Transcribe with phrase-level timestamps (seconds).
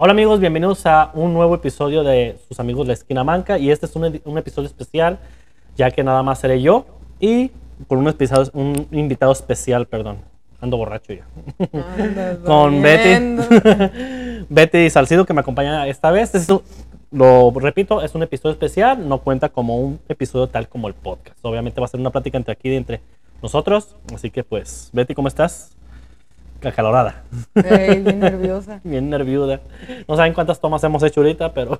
[0.00, 3.86] Hola amigos, bienvenidos a un nuevo episodio de sus amigos La Esquina Manca y este
[3.86, 5.18] es un, un episodio especial
[5.76, 6.86] ya que nada más seré yo
[7.18, 7.50] y
[7.88, 10.18] con un, episodio- un invitado especial, perdón.
[10.60, 11.24] Ando borracho ya.
[11.98, 12.82] Andas con.
[12.82, 14.44] Betty.
[14.48, 16.34] Betty Salcido que me acompaña esta vez.
[16.34, 16.48] Es
[17.10, 21.38] lo repito, es un episodio especial, no cuenta como un episodio tal como el podcast.
[21.42, 23.00] Obviamente va a ser una plática entre aquí, entre
[23.40, 23.94] nosotros.
[24.12, 25.76] Así que pues, Betty, ¿cómo estás?
[26.64, 27.22] Acalorada,
[27.54, 28.80] Ey, bien nerviosa.
[28.82, 29.60] bien nerviuda.
[30.08, 31.78] No saben cuántas tomas hemos hecho ahorita, pero...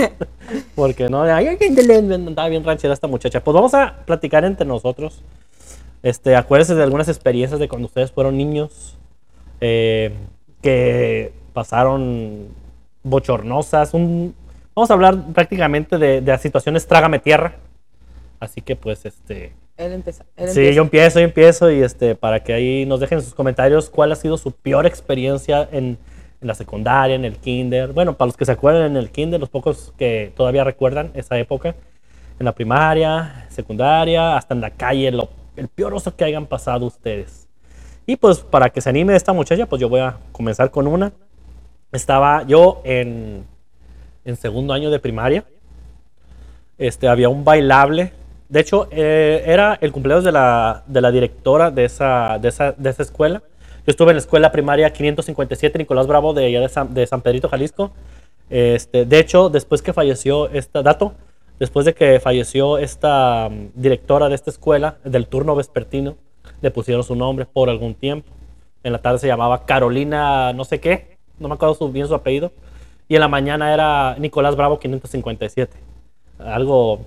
[0.74, 3.42] Porque no, estaba bien ranchera esta muchacha.
[3.42, 5.22] Pues vamos a platicar entre nosotros.
[6.02, 8.98] Este, acuérdense de algunas experiencias de cuando ustedes fueron niños
[9.60, 10.12] eh,
[10.60, 12.48] que pasaron
[13.04, 13.94] bochornosas.
[13.94, 14.34] Un,
[14.74, 17.54] vamos a hablar prácticamente de, de situaciones trágame tierra.
[18.40, 20.24] Así que pues este, Él empieza.
[20.36, 20.76] Él sí, empieza.
[20.76, 24.16] yo empiezo, yo empiezo y este, para que ahí nos dejen sus comentarios cuál ha
[24.16, 25.96] sido su peor experiencia en,
[26.40, 27.92] en la secundaria, en el kinder.
[27.92, 31.38] Bueno, para los que se acuerdan en el kinder, los pocos que todavía recuerdan esa
[31.38, 31.74] época,
[32.38, 36.86] en la primaria, secundaria, hasta en la calle, lo, el peor oso que hayan pasado
[36.86, 37.48] ustedes.
[38.06, 41.12] Y pues para que se anime esta muchacha, pues yo voy a comenzar con una.
[41.92, 43.44] Estaba yo en,
[44.24, 45.44] en segundo año de primaria.
[46.78, 48.12] Este, había un bailable.
[48.50, 52.72] De hecho, eh, era el cumpleaños de la, de la directora de esa, de, esa,
[52.72, 53.42] de esa escuela.
[53.86, 57.22] Yo estuve en la escuela primaria 557 Nicolás Bravo de, allá de, San, de San
[57.22, 57.92] Pedrito, Jalisco.
[58.50, 61.14] Este, de hecho, después que falleció esta dato,
[61.60, 66.16] después de que falleció esta mm, directora de esta escuela, del turno vespertino,
[66.60, 68.32] le pusieron su nombre por algún tiempo.
[68.82, 72.50] En la tarde se llamaba Carolina no sé qué, no me acuerdo bien su apellido.
[73.06, 75.76] Y en la mañana era Nicolás Bravo 557.
[76.40, 77.00] Algo,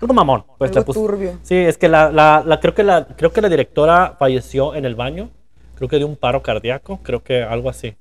[0.00, 0.44] algo mamón.
[0.58, 1.38] Pues le Algo turbio.
[1.42, 4.84] Sí, es que la, la- la- creo que la creo que la directora falleció en
[4.84, 5.30] el baño.
[5.76, 7.94] Creo que de un paro cardíaco, creo que algo así.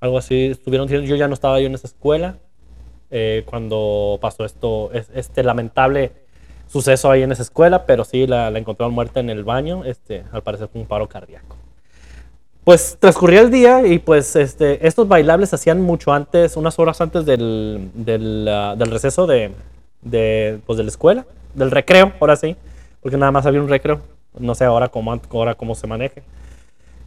[0.00, 2.36] Algo así estuvieron diciendo, yo ya no estaba yo en esa escuela
[3.10, 6.12] eh, cuando pasó esto, es- este lamentable
[6.68, 10.24] suceso ahí en esa escuela, pero sí la, la encontraron muerta en el baño, este,
[10.30, 11.56] al parecer fue un paro cardíaco.
[12.64, 17.00] Pues transcurría el día y pues este, estos bailables se hacían mucho antes, unas horas
[17.00, 19.52] antes del, del, ah, del receso de,
[20.02, 21.24] de, pues, de la escuela,
[21.58, 22.56] del recreo, ahora sí,
[23.02, 24.00] porque nada más había un recreo,
[24.38, 26.22] no sé ahora cómo, ahora cómo se maneje.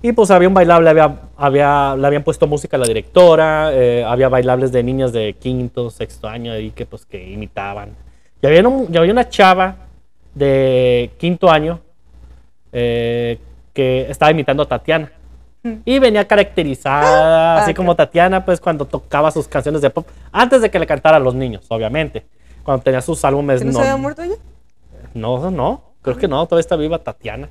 [0.03, 4.03] Y pues había un bailable, había, había, le habían puesto música a la directora, eh,
[4.03, 7.90] había bailables de niñas de quinto, sexto año ahí que pues que imitaban.
[8.41, 9.75] Y había, un- y había una chava
[10.34, 11.79] de quinto año
[12.72, 13.38] eh,
[13.73, 15.11] que estaba imitando a Tatiana.
[15.85, 20.61] Y venía caracterizada, Ah, así como Tatiana, pues cuando tocaba sus canciones de pop, antes
[20.63, 22.25] de que le cantara a los niños, obviamente.
[22.63, 23.59] Cuando tenía sus álbumes.
[23.59, 24.35] ¿Que no, se había muerto ya?
[25.13, 27.49] No, no, creo que no, todavía está viva Tatiana.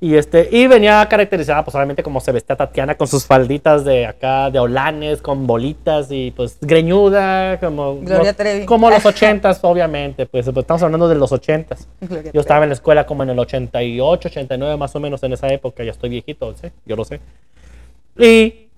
[0.00, 4.04] Y, este, y venía caracterizada, pues obviamente como se vestía Tatiana, con sus falditas de
[4.04, 8.66] acá, de olanes, con bolitas y pues greñuda, como, Gloria no- Trevi.
[8.66, 11.86] como los ochentas, obviamente, pues, pues, estamos hablando de los ochentas.
[12.00, 15.34] Gloria Yo estaba en la escuela como en el 88, 89 más o menos en
[15.34, 16.66] esa época, ya estoy viejito, ¿sí?
[16.84, 17.20] yo lo sé.
[18.18, 18.70] Y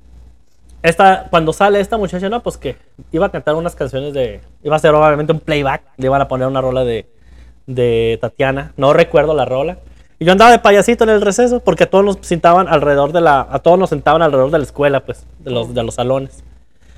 [0.84, 2.77] esta, cuando sale esta muchacha, no, pues que
[3.11, 6.28] iba a cantar unas canciones de, iba a hacer obviamente un playback, le iban a
[6.28, 7.06] poner una rola de,
[7.67, 9.78] de Tatiana, no recuerdo la rola.
[10.19, 13.22] Y yo andaba de payasito en el receso porque a todos nos sentaban alrededor de
[13.22, 16.45] la, a todos nos sentaban alrededor de la escuela, pues, de los, de los salones.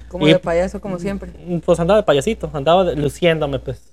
[0.09, 1.31] Como Y- de payaso, como siempre.
[1.65, 3.93] Pues andaba de payasito, andaba de- luciéndome, pues.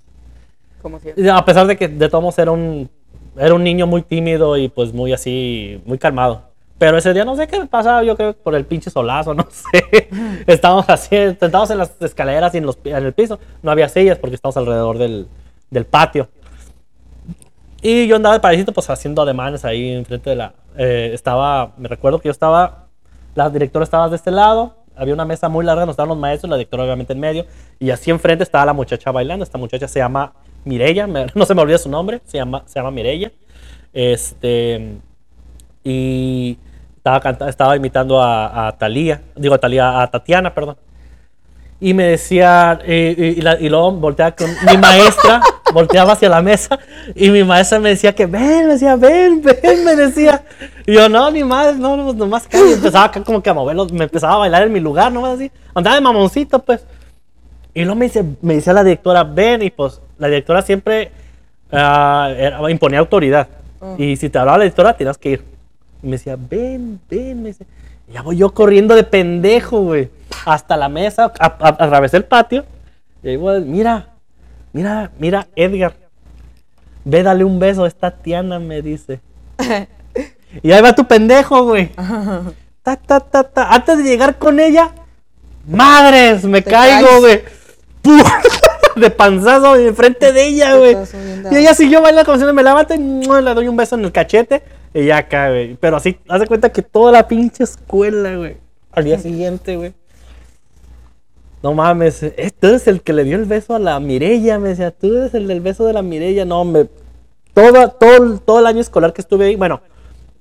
[0.81, 1.29] Como siempre.
[1.29, 2.89] A pesar de que de todos era un,
[3.37, 6.41] era un niño muy tímido y pues muy así, muy calmado.
[6.77, 10.09] Pero ese día no sé qué pasaba, yo creo por el pinche solazo, no sé.
[10.47, 13.39] Estábamos así, sentados en las escaleras y en, los, en el piso.
[13.61, 15.27] No había sillas porque estamos alrededor del,
[15.69, 16.27] del patio.
[17.81, 20.53] Y yo andaba de parecito pues haciendo ademanes ahí enfrente de la...
[20.77, 22.87] eh, estaba, me recuerdo que yo estaba,
[23.35, 26.49] la directora estaba de este lado, había una mesa muy larga, nos estaban los maestros,
[26.49, 27.45] la directora obviamente en medio,
[27.79, 30.31] y así enfrente estaba la muchacha bailando, esta muchacha se llama
[30.63, 33.33] Mirella, no se me olvida su nombre, se llama, se llama Mirella.
[33.91, 34.97] Este,
[35.83, 36.57] y
[36.97, 40.77] estaba, canta- estaba imitando a, a Talía, digo a Talía, a Tatiana, perdón.
[41.79, 45.41] Y me decía, eh, y, y la- y luego volteaba con mi maestra,
[45.73, 46.79] volteaba hacia la mesa,
[47.13, 50.43] y mi maestra me decía que ven, me decía, ven, ven, me decía.
[50.85, 52.69] Y yo, no, ni más, no, no, nomás calle.
[52.69, 55.33] Y empezaba acá como que a moverlos, me empezaba a bailar en mi lugar, nomás
[55.35, 55.51] así.
[55.73, 56.85] Andaba de mamoncito, pues.
[57.73, 61.11] Y luego me dice, me decía la directora, ven, y pues la directora siempre
[61.71, 63.47] ah, era- imponía autoridad.
[63.81, 63.95] Oh.
[63.97, 65.52] Y si te hablaba la directora, tenías que ir.
[66.03, 67.65] Y me decía, ven, ven, me dice.
[68.07, 70.09] Y ya voy yo corriendo de pendejo, güey.
[70.45, 72.65] Hasta la mesa, atravesé el patio.
[73.23, 74.09] Y ahí voy, mira,
[74.73, 75.95] mira, mira, Edgar.
[77.05, 79.21] Ve, dale un beso a esta Tiana, me dice.
[80.61, 81.91] y ahí va tu pendejo, güey.
[82.83, 83.69] Ta, ta, ta, ta.
[83.73, 84.91] Antes de llegar con ella,
[85.65, 86.43] ¡Madres!
[86.43, 87.41] Me caigo, güey.
[88.95, 90.95] De panzazo enfrente de ella, güey.
[91.51, 93.41] Y ella siguió bailando como si me levanta y ¡mua!
[93.41, 94.61] le doy un beso en el cachete
[94.93, 95.75] y ya acá, güey.
[95.75, 98.57] Pero así, haz de cuenta que toda la pinche escuela, güey.
[98.91, 99.93] Al día siguiente, güey.
[101.61, 102.19] No mames,
[102.59, 105.33] tú eres el que le dio el beso a la Mirella, me decía, tú eres
[105.33, 106.43] el del beso de la Mirella.
[106.45, 106.87] No, me.
[107.53, 109.81] Todo, todo, todo el año escolar que estuve ahí, bueno,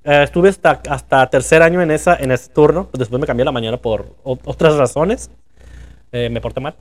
[0.03, 2.89] eh, estuve hasta, hasta tercer año en, esa, en ese turno.
[2.93, 5.31] Después me cambié a la mañana por otras razones.
[6.11, 6.75] Eh, me porté mal.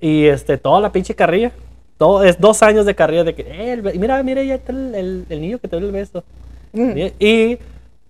[0.00, 1.50] Y este, toda la pinche carrilla.
[1.98, 4.94] Todo, es dos años de carrilla de que, eh, el mira, mira, ya está el,
[4.94, 6.22] el- el niño que te dio el beso.
[6.72, 6.92] Mm.
[6.96, 7.58] Y, y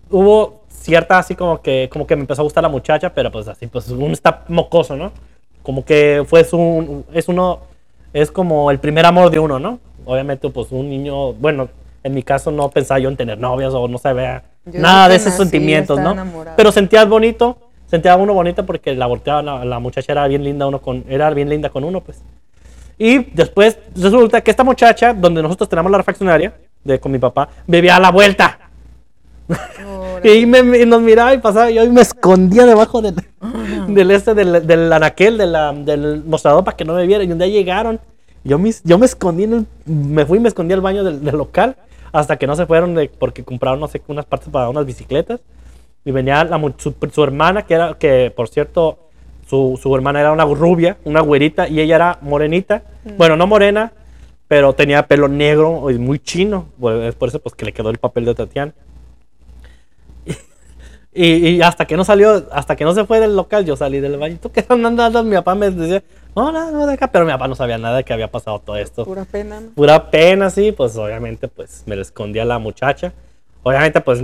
[0.09, 3.47] hubo cierta así como que, como que me empezó a gustar la muchacha, pero pues
[3.47, 5.11] así, pues uno está mocoso, ¿no?
[5.61, 7.59] Como que fue su, es uno,
[8.11, 9.79] es como el primer amor de uno, ¿no?
[10.05, 11.69] Obviamente, pues un niño, bueno,
[12.03, 15.15] en mi caso no pensaba yo en tener novias o no sabía Yo nada de
[15.15, 16.11] esos nací sentimientos, ¿no?
[16.11, 16.57] enamorada.
[16.57, 17.57] Pero sentías bonito,
[17.87, 21.29] sentía uno bonito porque la volteaba, la, la muchacha era bien linda uno con, era
[21.29, 22.21] bien linda con uno, pues.
[22.97, 27.49] Y después resulta que esta muchacha, donde nosotros tenemos la refaccionaria, de, con mi papá,
[27.67, 28.59] vivía a la vuelta.
[30.23, 33.15] Y, me, me- nos miraba y pasaba, y yo me escondía debajo del,
[33.89, 37.27] del este, del, del anaquel, de la- del mostrador para que no me vieran.
[37.27, 37.99] Y un día llegaron,
[38.45, 41.21] yo me, yo me escondí, en el- me fui y me escondí al baño del,
[41.21, 41.75] del local
[42.13, 45.41] hasta que no se fueron de- porque compraron, no sé, unas partes para unas bicicletas.
[46.05, 48.99] Y venía la su, su hermana, que era, que por cierto,
[49.47, 52.83] su, su hermana era una rubia, una güerita, y ella era morenita.
[53.17, 53.91] Bueno, no morena,
[54.53, 56.67] pero tenía pelo negro y muy chino.
[57.01, 58.71] Es por eso pues, que le quedó el papel de Tatiana.
[61.15, 63.99] Y, y hasta que no salió, hasta que no se fue del local, yo salí
[63.99, 64.39] del baño.
[64.41, 65.23] ¿Tú qué andas?
[65.23, 66.01] Mi papá me decía,
[66.35, 67.07] no, no, no, de acá.
[67.11, 69.05] Pero mi papá no sabía nada de que había pasado todo esto.
[69.05, 69.69] Pura pena, ¿no?
[69.75, 70.71] Pura pena, sí.
[70.71, 73.13] Pues obviamente, pues me le escondí a la muchacha.
[73.61, 74.23] Obviamente, pues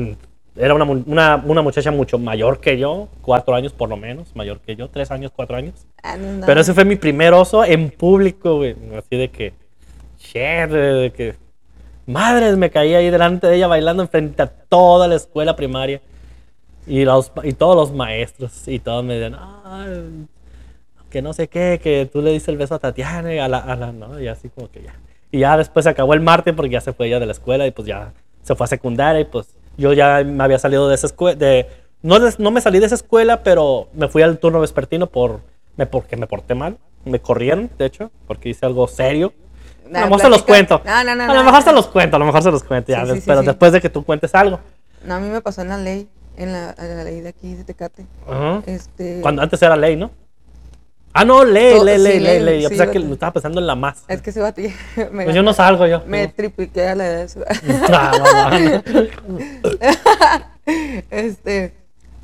[0.55, 4.59] era una, una, una muchacha mucho mayor que yo, cuatro años por lo menos, mayor
[4.59, 5.85] que yo, tres años, cuatro años.
[6.01, 6.45] Ah, no.
[6.45, 8.75] Pero ese fue mi primer oso en público, güey.
[8.97, 9.53] Así de que,
[10.19, 11.35] shit, de que,
[12.05, 16.01] madres, me caí ahí delante de ella bailando enfrente a toda la escuela primaria.
[16.87, 19.85] Y, los, y todos los maestros, y todos me decían, "Ah,
[21.09, 23.75] que no sé qué, que tú le diste el beso a Tatiana, a la, a
[23.75, 24.19] la, ¿no?
[24.19, 24.93] Y así como que ya.
[25.31, 27.67] Y ya después se acabó el martes porque ya se fue ella de la escuela
[27.67, 30.95] y pues ya se fue a secundaria y pues yo ya me había salido de
[30.95, 31.67] esa escuela, de,
[32.01, 35.41] no, no me salí de esa escuela, pero me fui al turno vespertino por,
[35.77, 36.77] me, porque me porté mal.
[37.05, 39.33] Me corrieron, de hecho, porque hice algo serio.
[39.93, 40.81] A lo mejor se los cuento.
[40.85, 42.91] No, no, no, a lo mejor se los cuento, a lo mejor se los cuento
[42.91, 43.47] ya, Sí, sí, sí, pero sí.
[43.47, 44.59] después de que tú cuentes algo.
[45.03, 46.07] No, a mí me pasó en la ley,
[46.37, 48.05] en la, en la ley de aquí de Tecate.
[48.65, 50.11] Este, Cuando antes era ley, ¿no?
[51.11, 52.61] Ah, no, ley, No, ley, ley, ley, ley.
[52.61, 54.03] Yo pensaba que lo estaba pensando en la más.
[54.07, 54.71] Es que se va a ti.
[55.11, 56.03] Pues yo no salgo yo.
[56.05, 57.43] me tripliqué a la edad de su-
[57.91, 58.83] Ah, no,
[61.09, 61.73] este,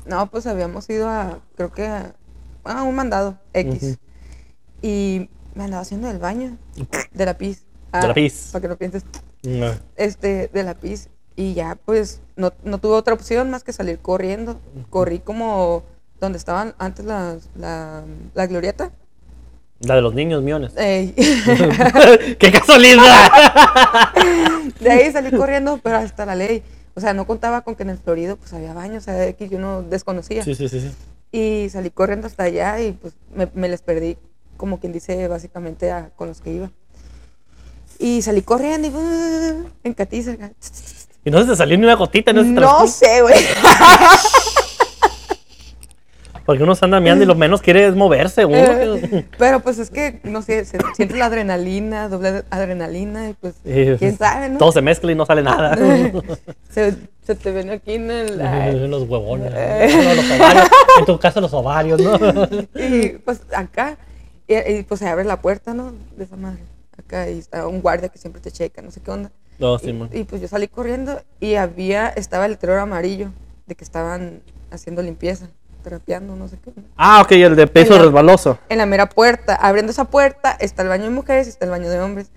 [0.06, 2.14] no, pues habíamos ido a, creo que a,
[2.64, 3.98] a un mandado X.
[4.82, 6.56] Y me andaba haciendo del baño,
[7.12, 7.64] de la pis.
[7.92, 8.50] De la pis.
[8.52, 9.04] Para que no pienses,
[9.42, 9.72] No.
[9.96, 11.08] este, de la pis.
[11.34, 14.58] Y ya, pues, no, no tuve otra opción más que salir corriendo.
[14.90, 15.82] Corrí como
[16.20, 18.04] donde estaban antes las- la,
[18.34, 18.90] la glorieta.
[19.80, 20.72] La de los niños miones.
[20.76, 21.12] Ey.
[22.38, 23.28] ¡Qué casualidad!
[24.80, 26.62] De ahí salí corriendo, pero hasta la ley.
[26.94, 29.50] O sea, no contaba con que en el Florido pues había baños, o sea, X
[29.50, 30.42] yo no desconocía.
[30.42, 30.90] Sí, sí, sí, sí.
[31.32, 34.16] Y salí corriendo hasta allá y pues me, me les perdí,
[34.56, 36.70] como quien dice, básicamente a- con los que iba.
[37.98, 40.36] Y salí corriendo y uh, en catiza.
[41.24, 42.86] Y no se te salió ni una gotita No transcurso.
[42.98, 43.34] sé, güey.
[46.44, 48.44] Porque uno se anda mirando y lo menos quiere es moverse.
[48.44, 49.00] Uno.
[49.36, 53.96] Pero pues es que, no sé, se, sientes la adrenalina, doble adrenalina y pues, Eh,
[53.98, 54.58] quién sabe, ¿no?
[54.58, 55.76] Todo se mezcla y no sale nada.
[56.70, 56.94] Se,
[57.26, 58.88] se te ven aquí en el...
[58.90, 59.50] los huevones.
[59.50, 60.68] No, los ovarios.
[61.00, 62.16] En tu caso, los ovarios, ¿no?
[62.80, 63.96] Y pues acá,
[64.48, 65.92] y, y, pues se abre la puerta, ¿no?
[66.16, 66.60] De esa madre.
[66.98, 69.30] Acá y está un guardia que siempre te checa, no sé qué onda.
[69.58, 73.30] No, sí, y, pues yo salí corriendo y había, estaba el letrero amarillo
[73.66, 75.48] de que estaban haciendo limpieza,
[75.82, 76.82] terapiando, no sé qué onda.
[76.96, 78.58] Ah, ok, el de peso En la- resbaloso.
[78.68, 81.70] En la mera puerta, abriendo esa puerta, está el baño de mujeres y está el
[81.70, 82.30] baño de hombres.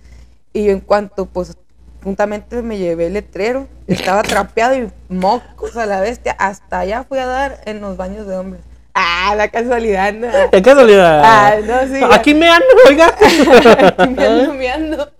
[0.54, 1.58] Y yo en cuanto, pues,
[2.04, 7.20] juntamente me llevé el letrero, estaba trapeado y mocos a la bestia, hasta allá fui
[7.20, 8.62] a dar en los baños de hombres.
[8.94, 10.28] Ah, la casualidad, ¿no?
[10.52, 11.22] ¿Qué casualidad?
[11.24, 12.16] Ah, no, sí, ya.
[12.16, 13.08] Aquí me ando, oiga.
[13.98, 15.12] Aquí me ando meando.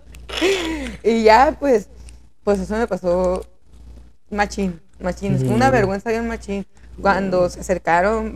[1.02, 1.88] Y ya, pues,
[2.44, 3.44] pues eso me pasó
[4.30, 5.34] machín, machín.
[5.34, 6.66] Es una vergüenza bien machín.
[7.00, 8.34] Cuando se acercaron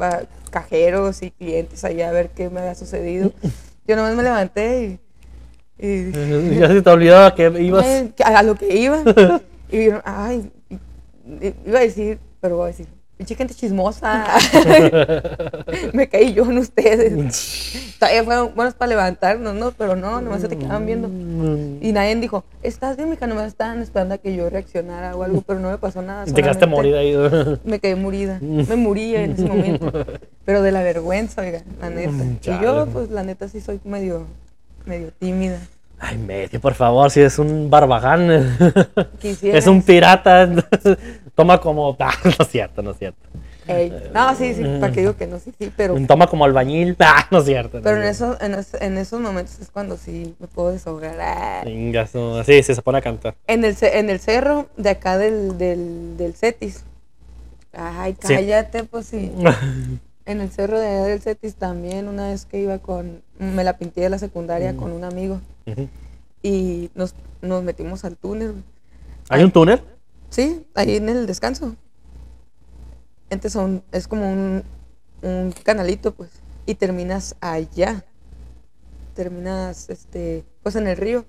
[0.51, 3.33] cajeros y clientes allá a ver qué me había sucedido,
[3.87, 4.99] yo nomás me levanté
[5.79, 6.11] y, y
[6.59, 7.85] ya se te olvidaba que ibas.
[8.25, 9.03] a lo que iba.
[9.71, 10.53] Y vieron, ay,
[11.67, 12.87] iba a decir, pero voy a decir,
[13.17, 14.27] pinche gente chismosa.
[15.93, 17.97] me caí yo en ustedes.
[17.99, 19.73] Todavía fueron buenos para levantarnos, ¿no?
[19.73, 21.09] Pero no, nomás se te quedaban viendo.
[21.81, 23.27] Y nadie dijo, ¿estás bien, mija?
[23.27, 26.25] Nomás estaban esperando a que yo reaccionara o algo, pero no me pasó nada.
[26.35, 27.15] Te quedaste morida ahí.
[27.65, 28.39] Me quedé morida.
[28.41, 29.93] Me morí en ese momento.
[30.45, 32.13] Pero de la vergüenza, oiga, la neta.
[32.43, 34.27] Y yo, pues, la neta, sí soy medio,
[34.85, 35.59] medio tímida.
[35.99, 38.55] Ay, medio, por favor, si es un barbagán.
[39.21, 39.57] Quisiera.
[39.57, 40.51] Es un pirata.
[41.35, 41.97] Toma como.
[42.01, 43.19] Ah, no es cierto, no es cierto.
[43.67, 43.91] Ey.
[44.13, 46.97] No, sí, sí, para que digo que no, sí, sí, pero, Toma como albañil.
[47.01, 47.79] Ah, no es cierto.
[47.79, 48.37] no pero en, cierto.
[48.45, 51.17] esos, en, en esos momentos es cuando sí me puedo desahogar.
[51.21, 51.63] Ah.
[51.65, 52.45] No.
[52.45, 53.35] Sí, sí, se pone a cantar.
[53.47, 56.85] En el, en el cerro de acá del, del, del Cetis.
[57.73, 58.35] Ay, Sí.
[58.35, 59.33] cállate, pues sí.
[60.27, 63.23] En el cerro de del Cetis también, una vez que iba con.
[63.39, 65.41] Me la pinté de la secundaria con un amigo
[66.43, 68.55] y nos, nos metimos al túnel.
[69.29, 69.81] ¿Hay un túnel?
[70.35, 71.77] Sí, ahí en el descanso.
[73.31, 74.65] Entonces son, es como un,
[75.23, 76.31] un canalito, pues.
[76.67, 78.05] Y terminas allá.
[79.15, 81.25] Terminas, este, pues en el río,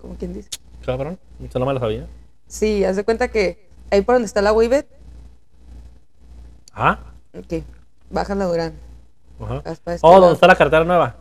[0.00, 0.48] como quien dice.
[0.84, 1.18] Cabrón.
[1.42, 2.06] Eso no me lo sabía.
[2.46, 4.86] Sí, haz de cuenta que ahí por donde está la Wayvet,
[6.72, 7.00] Ah.
[7.48, 7.64] que
[8.10, 8.74] bajas la Durán.
[9.40, 9.62] Ajá.
[9.64, 10.20] este Oh, lado.
[10.20, 11.16] ¿dónde está la carretera nueva?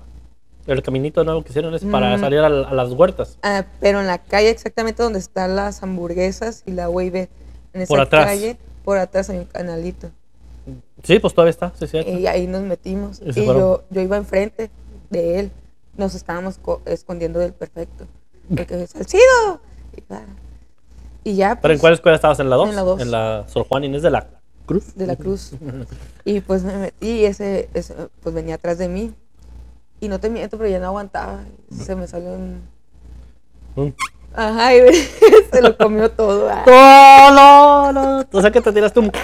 [0.68, 2.20] El caminito nuevo que hicieron es para Mm.
[2.20, 3.38] salir a, a las huertas.
[3.44, 7.30] Ah, pero en la calle exactamente donde están las hamburguesas y la Wayvet.
[7.74, 8.26] En esa Por atrás.
[8.26, 10.10] calle, por atrás hay un canalito.
[11.04, 12.10] Sí, pues todavía está, sí, cierto.
[12.10, 13.22] Y ahí nos metimos.
[13.24, 14.72] ¿Y yo, yo iba enfrente
[15.12, 15.52] de él.
[15.98, 18.08] Nos estábamos co- escondiendo del perfecto.
[18.50, 19.62] Porque ¡Salcido!
[21.24, 21.60] Y, ya.
[21.62, 22.40] ¿Pero en pues, cuál escuela estabas?
[22.40, 22.70] ¿En la 2?
[22.70, 23.02] En la dos.
[23.02, 24.28] En la Sor Juan Inés de la
[24.66, 24.96] Cruz.
[24.96, 25.52] De la cruz.
[26.24, 29.14] Y pues me metí y ese, ese, pues venía atrás de mí.
[30.00, 31.40] Y no te miento, pero ya no aguantaba.
[31.76, 32.62] Se me salió un.
[33.76, 33.88] Mm.
[34.34, 34.82] Ajá, y
[35.52, 36.50] se lo comió todo.
[36.52, 36.64] ah.
[37.88, 38.26] ¡Oh, no!
[38.32, 39.12] O sea que te tiraste un...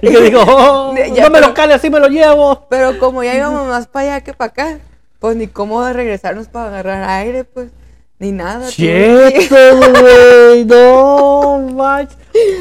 [0.00, 2.66] Y que digo, oh, Ya, no me lo pero- cale, así me lo llevo.
[2.70, 4.78] Pero como ya íbamos más para allá que para acá,
[5.18, 7.70] pues ni cómo de regresarnos para agarrar aire, pues.
[8.18, 8.68] Ni nada.
[8.68, 9.54] ¡Chieto,
[10.00, 10.64] güey!
[10.64, 12.16] ¡No, manches!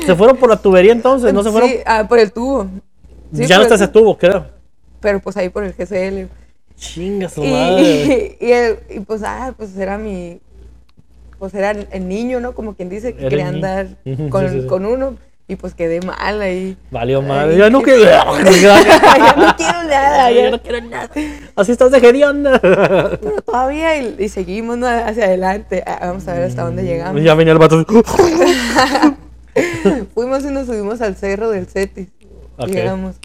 [0.06, 1.32] ¿Se fueron por la tubería entonces?
[1.34, 1.70] ¿No se fueron?
[1.70, 2.68] Sí, ah, por el tubo.
[3.34, 4.48] Sí, ya no por está el ese tubo, creo.
[5.02, 6.28] Pero pues ahí por el GCL.
[6.76, 8.38] Chinga su Y, madre.
[8.42, 10.40] y, el- y, pues, ah, pues era mi.
[11.38, 12.54] Pues era el, niño, ¿no?
[12.54, 13.88] Como quien dice, que quería andar
[14.30, 14.68] con, sí, sí, sí.
[14.68, 15.18] con uno.
[15.48, 16.78] Y pues quedé mal ahí.
[16.92, 17.58] Valió madre.
[17.58, 18.04] Ya no quiero.
[18.06, 20.32] ya no quiero nada.
[20.32, 21.10] Ya no quiero nada.
[21.58, 22.58] Así estás de hedionda.
[22.60, 24.88] Pero todavía y, y seguimos ¿no?
[24.88, 25.84] hacia adelante.
[25.86, 27.22] Ah, vamos a ver hasta dónde llegamos.
[27.22, 27.86] Ya venía el vato.
[30.14, 32.08] Fuimos y nos subimos al cerro del Cetis.
[32.66, 33.16] Llegamos.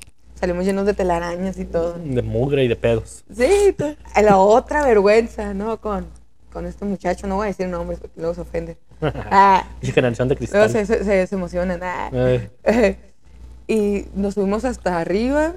[0.46, 1.94] Salimos llenos de telarañas y todo.
[1.98, 3.24] De mugre y de pedos.
[3.36, 5.80] Sí, to- la otra vergüenza, ¿no?
[5.80, 6.06] Con,
[6.52, 8.76] con este muchacho, no voy a decir nombres porque luego se ofende.
[9.02, 10.70] Ah, Y generación de luego cristal.
[10.70, 11.80] se, se, se- se emocionan.
[11.82, 12.10] ah.
[12.12, 12.48] Eh,
[13.66, 15.54] y nos subimos hasta arriba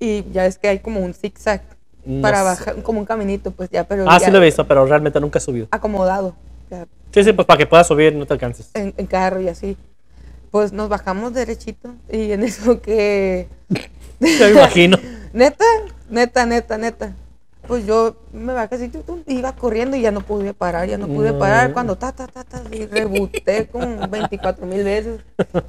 [0.00, 1.60] y ya ves que hay como un zigzag
[2.06, 2.44] No para sé.
[2.44, 5.20] bajar, como un caminito, pues ya, pero ah, ya sí lo he visto, pero realmente
[5.20, 5.68] nunca he subido.
[5.70, 6.34] acomodado,
[6.70, 8.70] ya, Sí, sí, pues para que puedas subir no te alcances.
[8.72, 9.76] en, en carro y así.
[10.50, 13.48] Pues nos bajamos derechito y en eso que...
[14.38, 14.98] Ya me imagino.
[15.32, 15.64] Neta,
[16.08, 17.12] neta, neta, neta.
[17.66, 18.92] Pues yo me bajé así,
[19.26, 21.72] iba corriendo y ya no pude parar, ya no pude parar.
[21.72, 25.20] Cuando ta, ta, ta, ta, y reboté como 24 mil veces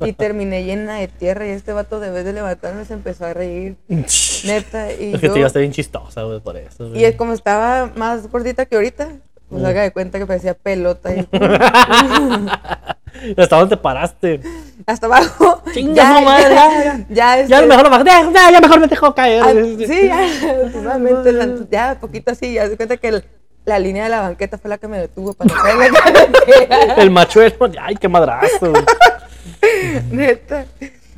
[0.02, 3.34] y terminé llena de tierra y este vato de vez de levantarme se empezó a
[3.34, 3.78] reír.
[3.88, 5.34] Neta, y Es que yo...
[5.34, 6.96] te ibas bien chistosa, güey, por eso.
[6.96, 9.10] Y es como estaba más gordita que ahorita,
[9.50, 9.66] pues Mm.
[9.66, 11.26] haga de cuenta que parecía pelota y
[13.38, 14.42] ¿Hasta dónde te paraste?
[14.86, 15.62] hasta abajo.
[15.74, 17.06] Chinga su madre, ya, ya.
[17.10, 18.04] Ya, Ya este, mejor lo bajé.
[18.06, 19.44] Ya, ya, ya mejor me dejó caer.
[19.44, 19.52] ah,
[19.88, 23.26] sí, ya, últimamente, la- ya, poquito así, ya se cuenta que el-
[23.66, 26.00] la línea de la banqueta fue la que me detuvo para no caer en la
[26.00, 26.94] carretera.
[26.96, 27.56] El machuelo.
[27.82, 28.72] Ay, qué madrazo.
[30.12, 30.66] Neta.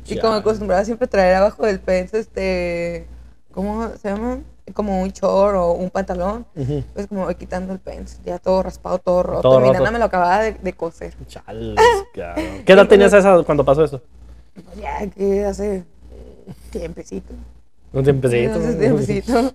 [0.06, 0.20] Y Ya.
[0.22, 3.06] como acostumbraba siempre traer abajo del pants, este,
[3.52, 4.38] ¿cómo se llama?
[4.74, 6.46] Como un short o un pantalón.
[6.54, 6.84] Ujú.
[6.94, 9.42] Pues como voy quitando el pants, ya todo raspado, todo roto.
[9.42, 9.78] Todo Mi roto.
[9.78, 11.14] nana me lo acababa de, de coser.
[11.26, 11.76] Chales.
[12.12, 14.00] ¿Qué edad tenías esa cuando pasó eso?
[14.80, 15.84] Ya que hace
[16.70, 17.32] tiempecito.
[17.92, 18.58] Un tiempecito.
[18.58, 19.54] Hace tiempecito.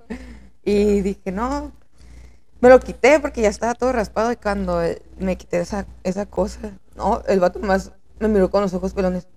[0.64, 1.72] Y dije, no.
[2.62, 4.82] Me lo quité porque ya estaba todo raspado y cuando
[5.20, 9.28] me quité esa, esa cosa, no, el vato más me miró con los ojos pelones.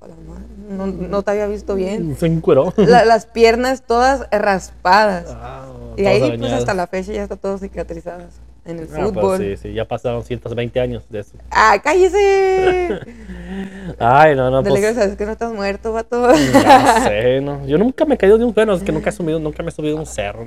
[0.00, 2.16] "A la madre, No, no te había visto bien.
[2.16, 2.72] Se encueró.
[2.76, 5.26] La- las piernas todas raspadas.
[5.30, 8.40] Ah, y ahí, pues hasta la fecha ya está todo cicatrizadas.
[8.66, 9.38] En el Ah, pues fútbol.
[9.38, 11.32] sí, sí, ya pasaron 120 años de eso.
[11.52, 12.98] ¡Ah, cállese!
[13.98, 14.96] Ay, no, no, Dale pues.
[14.96, 16.32] Dios que no estás muerto, vato.
[16.34, 17.64] Ya sé, ¿no?
[17.66, 19.68] Yo nunca me he caído de un bueno, es que nunca he subido, nunca me
[19.68, 20.44] he subido a un cerro.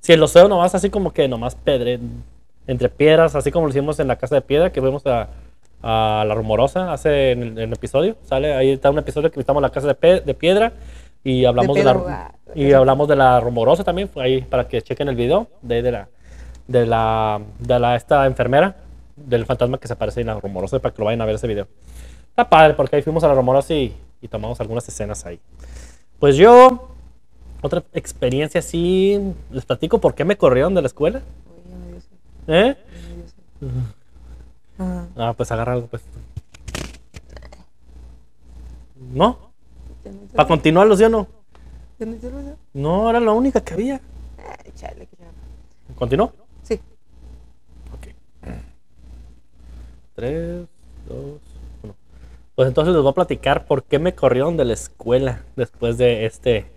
[0.00, 1.98] Si el océano nomás así como que nomás pedre
[2.68, 5.28] entre piedras, así como lo hicimos en la casa de piedra, que fuimos a,
[5.82, 8.16] a La Rumorosa hace en el, en el episodio.
[8.24, 10.72] Sale, ahí está un episodio que visitamos la casa de, pe- de piedra
[11.24, 15.08] y hablamos de, la, y hablamos de La Rumorosa también, fue ahí para que chequen
[15.08, 16.08] el video de, de la
[16.66, 18.76] de la de la esta enfermera
[19.16, 21.46] del fantasma que se aparece en La Rumorosa para que lo vayan a ver ese
[21.46, 21.66] video.
[22.28, 25.40] Está padre porque ahí fuimos a La Rumorosa y, y tomamos algunas escenas ahí.
[26.18, 26.90] Pues yo
[27.62, 29.18] otra experiencia así,
[29.50, 31.20] les platico por qué me corrieron de la escuela.
[32.46, 32.76] ¿Eh?
[34.78, 35.08] Ajá.
[35.16, 36.02] Ah, pues agarra algo, pues.
[39.12, 39.38] ¿No?
[40.04, 41.26] ¿Ya no te ¿Para lo- continuarlo, sí o no?
[42.74, 44.00] no era la única que había.
[44.38, 45.26] Ay, chale, que ya.
[45.96, 46.32] ¿Continuó?
[46.62, 46.80] Sí.
[47.92, 48.08] Ok.
[50.14, 50.66] Tres,
[51.08, 51.40] dos,
[51.82, 51.94] uno.
[52.54, 56.26] Pues entonces les voy a platicar por qué me corrieron de la escuela después de
[56.26, 56.70] este,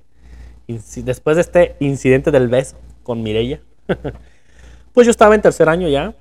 [0.68, 3.62] después de este incidente del beso con Mirella.
[4.94, 6.16] pues yo estaba en tercer año ya.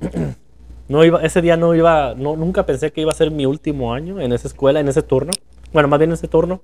[0.88, 3.92] No iba, ese día no iba, no, nunca pensé que iba a ser mi último
[3.92, 5.32] año en esa escuela, en ese turno.
[5.72, 6.62] Bueno, más bien en ese turno.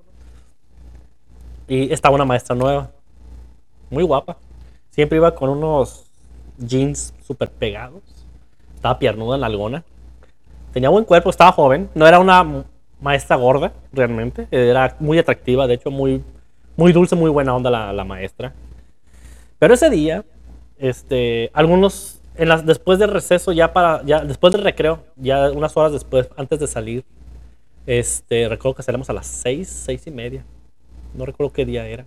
[1.67, 2.91] Y estaba una maestra nueva,
[3.89, 4.37] muy guapa.
[4.89, 6.05] Siempre iba con unos
[6.57, 8.01] jeans súper pegados.
[8.75, 9.83] Estaba piernuda en la algona.
[10.73, 11.89] Tenía buen cuerpo, estaba joven.
[11.93, 12.65] No era una
[13.01, 14.47] maestra gorda, realmente.
[14.51, 16.23] Era muy atractiva, de hecho, muy,
[16.75, 18.53] muy dulce, muy buena onda la, la maestra.
[19.59, 20.25] Pero ese día,
[20.77, 25.75] este, algunos, en las, después del receso, ya para, ya, después del recreo, ya unas
[25.77, 27.05] horas después, antes de salir,
[27.85, 30.43] este, recuerdo que salimos a las seis, seis y media.
[31.13, 32.05] No recuerdo qué día era.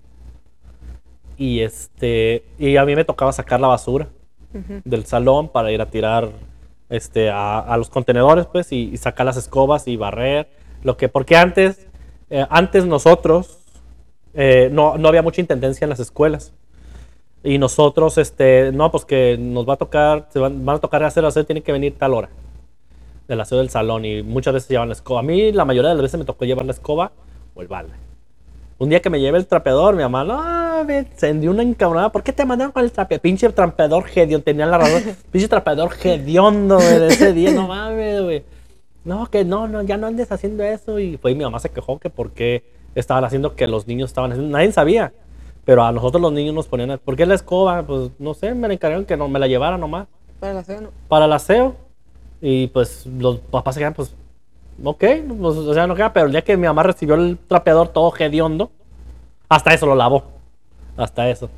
[1.37, 4.09] Y este, y a mí me tocaba sacar la basura
[4.53, 4.81] Ujú.
[4.85, 6.31] del salón para ir a tirar
[6.89, 10.49] este, a, a los contenedores, pues, y, y sacar las escobas y barrer.
[10.83, 11.87] Lo que, porque antes,
[12.31, 13.59] eh, antes nosotros,
[14.35, 16.53] eh, no, no había mucha intendencia en las escuelas.
[17.49, 21.03] Y nosotros, este, no, pues que nos va a tocar, se van, van a tocar
[21.03, 22.29] hacer aseo, tiene que venir tal hora
[23.27, 24.05] del aseo del salón.
[24.05, 25.21] Y muchas veces llevan la escoba.
[25.21, 27.11] A mí, la mayoría de las veces me tocó llevar la escoba
[27.55, 27.95] o el balde.
[28.77, 32.13] Un día que me llevé el trapeador, mi mamá, no, me encendió una encabronada.
[32.13, 33.23] ¿Por qué te mandaron con el trapeador?
[33.23, 35.17] Pinche trapeador hediondo, tenía la razón.
[35.33, 38.43] Pinche trapeador hediondo, güey, de ese día, no mames, güey.
[39.07, 40.99] No, que no, no, ya no andes haciendo eso.
[40.99, 42.63] Y pues mi mamá se quejó que por qué
[42.95, 44.53] estaban haciendo que los niños estaban haciendo.
[44.53, 45.15] Nadie sabía.
[45.69, 47.83] Pero a nosotros los niños nos ponían, ¿por qué la escoba?
[47.83, 50.07] Pues no sé, me la encargaron que no me la llevara nomás
[50.41, 50.89] Para la cena.
[51.09, 51.77] para el aseo.
[52.41, 54.15] Y pues los papás se quedan, pues,
[54.83, 57.89] ok, pues, o sea, no queda, pero el día que mi mamá recibió el trapeador
[57.89, 58.71] todo hediondo,
[59.51, 60.25] hasta eso lo lavó.
[60.97, 61.51] Hasta eso.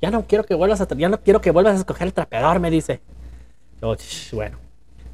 [0.00, 2.60] Ya no quiero que vuelvas a, ya no quiero que vuelvas a escoger el trapeador,
[2.60, 3.02] me dice.
[3.82, 4.56] Yo, "Ch, bueno.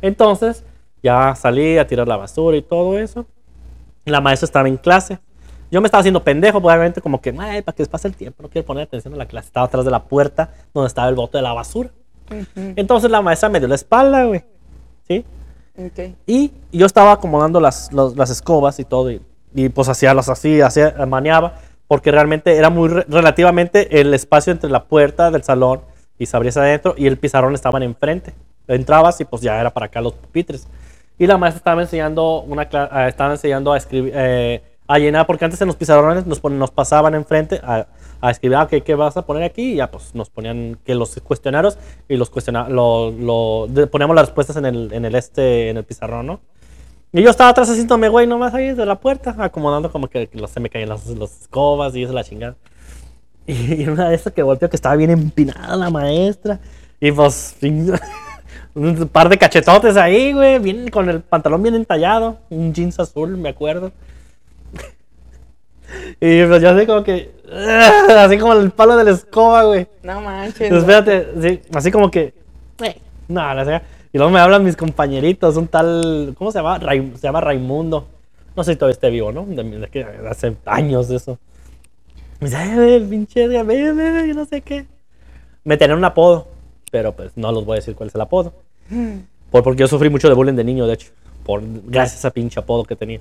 [0.00, 0.62] Entonces,
[1.02, 3.26] ya salí a tirar la basura y todo eso.
[4.04, 5.18] La maestra estaba en clase.
[5.70, 8.48] Yo me estaba haciendo pendejo, obviamente, como que, "Ay, para que pase el tiempo, no
[8.48, 9.46] quiero poner atención a la clase.
[9.48, 11.90] Estaba atrás de la puerta donde estaba el bote de la basura.
[12.54, 14.42] Entonces la maestra me dio la espalda, güey.
[15.06, 15.24] ¿Sí?
[15.76, 16.14] Ok.
[16.26, 17.90] Y yo estaba acomodando las,
[18.30, 19.10] escobas y todo.
[19.10, 19.20] Y,
[19.54, 21.54] y, pues hacía las así, hacía, maneaba.
[21.86, 25.82] Porque realmente era muy re- relativamente el espacio entre la puerta del salón
[26.18, 28.32] y se abría hacia adentro y el pizarrón estaban enfrente.
[28.68, 30.66] Entrabas y pues ya era para acá los pupitres.
[31.18, 35.44] Y la maestra estaba enseñando, una, eh, estaba enseñando a escribir, eh, a llenar, porque
[35.44, 37.86] antes en los pizarrones nos, nos pasaban enfrente a,
[38.20, 39.72] a escribir, ah, ¿qué, ¿qué vas a poner aquí?
[39.72, 44.26] Y ya pues nos ponían que los cuestionarios y los cuestiona lo, lo- poníamos las
[44.26, 46.40] respuestas en el, en el este, en el pizarrón, ¿no?
[47.12, 50.38] Y yo estaba atrás haciéndome, güey, nomás ahí de la puerta, acomodando como que, que
[50.38, 52.56] los- se me caían las, las escobas y eso, la chingada.
[53.46, 56.60] Y una de esas que volteó que estaba bien empinada la maestra.
[57.00, 57.56] Y pues,
[58.74, 62.38] un par de cachetotes ahí, güey, bien, con el pantalón bien entallado.
[62.50, 63.92] Un jeans azul, me acuerdo.
[66.20, 67.30] Y pues yo así como que,
[68.16, 69.86] así como el palo de la escoba, güey.
[70.02, 70.68] No manches.
[70.68, 72.34] Pues, espérate, sí, así como que.
[72.82, 72.96] eh,
[73.28, 73.80] no, no sé.
[74.12, 76.34] Y luego me hablan mis compañeritos, un tal.
[76.38, 76.78] ¿Cómo se llama?
[76.78, 78.06] Rai- se llama Raimundo.
[78.56, 79.44] No sé si todavía esté vivo, ¿no?
[79.46, 81.38] De, de que hace años de eso.
[82.40, 84.86] Me dice, "Eh, el pinche Edgar, ve, ve, ve", y no sé qué.
[85.64, 86.46] Me tenían un apodo,
[86.92, 88.52] pero pues no los voy a decir cuál es el apodo.
[89.50, 91.08] Por, porque yo sufrí mucho de bullying de niño, de hecho.
[91.44, 93.20] Por, gracias a pinche apodo que tenía.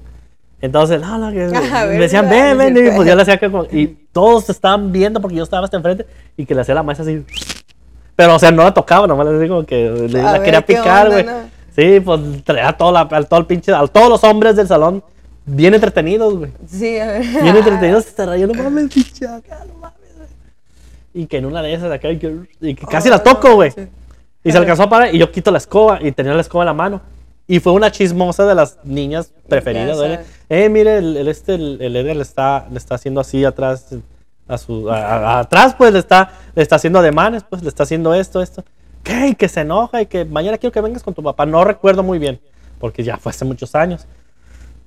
[0.63, 1.45] Entonces, no, no, que,
[1.89, 5.19] me decían, ven, ven, y pues yo le hacía que como- y todos estaban viendo
[5.19, 6.05] porque yo estaba hasta enfrente
[6.37, 7.21] y que le hacía la maestra así.
[8.15, 10.75] Pero, o sea, no la tocaba, nomás le digo que le, la ver, quería ¿qué
[10.75, 11.25] picar, güey.
[11.25, 11.31] no?
[11.75, 15.03] Sí, pues traía a todo, la, todo el pinche, a todos los hombres del salón
[15.45, 16.51] bien entretenidos, güey.
[16.65, 17.21] Sí, a ver.
[17.41, 20.29] Bien entretenidos, se reían, no mames, pinche acá, no mames, güey.
[21.13, 23.55] Y que en una de esas acá, y que, y que casi Oh, la toco,
[23.55, 23.69] güey.
[23.71, 23.89] manches.
[24.45, 26.67] Y se alcanzó a parar y yo quito la escoba y tenía la escoba en
[26.67, 27.01] la mano.
[27.47, 29.97] Y fue una chismosa de las niñas preferidas.
[30.49, 33.95] Eh, mire, el, el este, el, el Edgar le está, le está haciendo así atrás,
[34.47, 37.83] a su, a- a- atrás pues le está, le está haciendo ademanes, pues le está
[37.83, 38.63] haciendo esto, esto.
[39.03, 39.27] ¿Qué?
[39.29, 41.45] Y que se enoja y que mañana quiero que vengas con tu papá.
[41.45, 42.39] No recuerdo muy bien.
[42.79, 44.05] porque ya fue hace muchos años.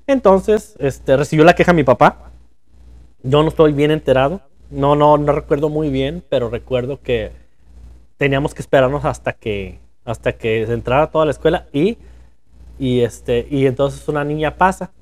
[0.07, 2.31] Entonces, este, recibió la queja mi papá.
[3.23, 4.41] Yo no estoy bien enterado.
[4.71, 7.33] No, no, no recuerdo muy bien, pero recuerdo que
[8.17, 11.99] teníamos que esperarnos hasta que, hasta que se entrara toda la escuela y,
[12.79, 14.93] y, este, y entonces una niña pasa.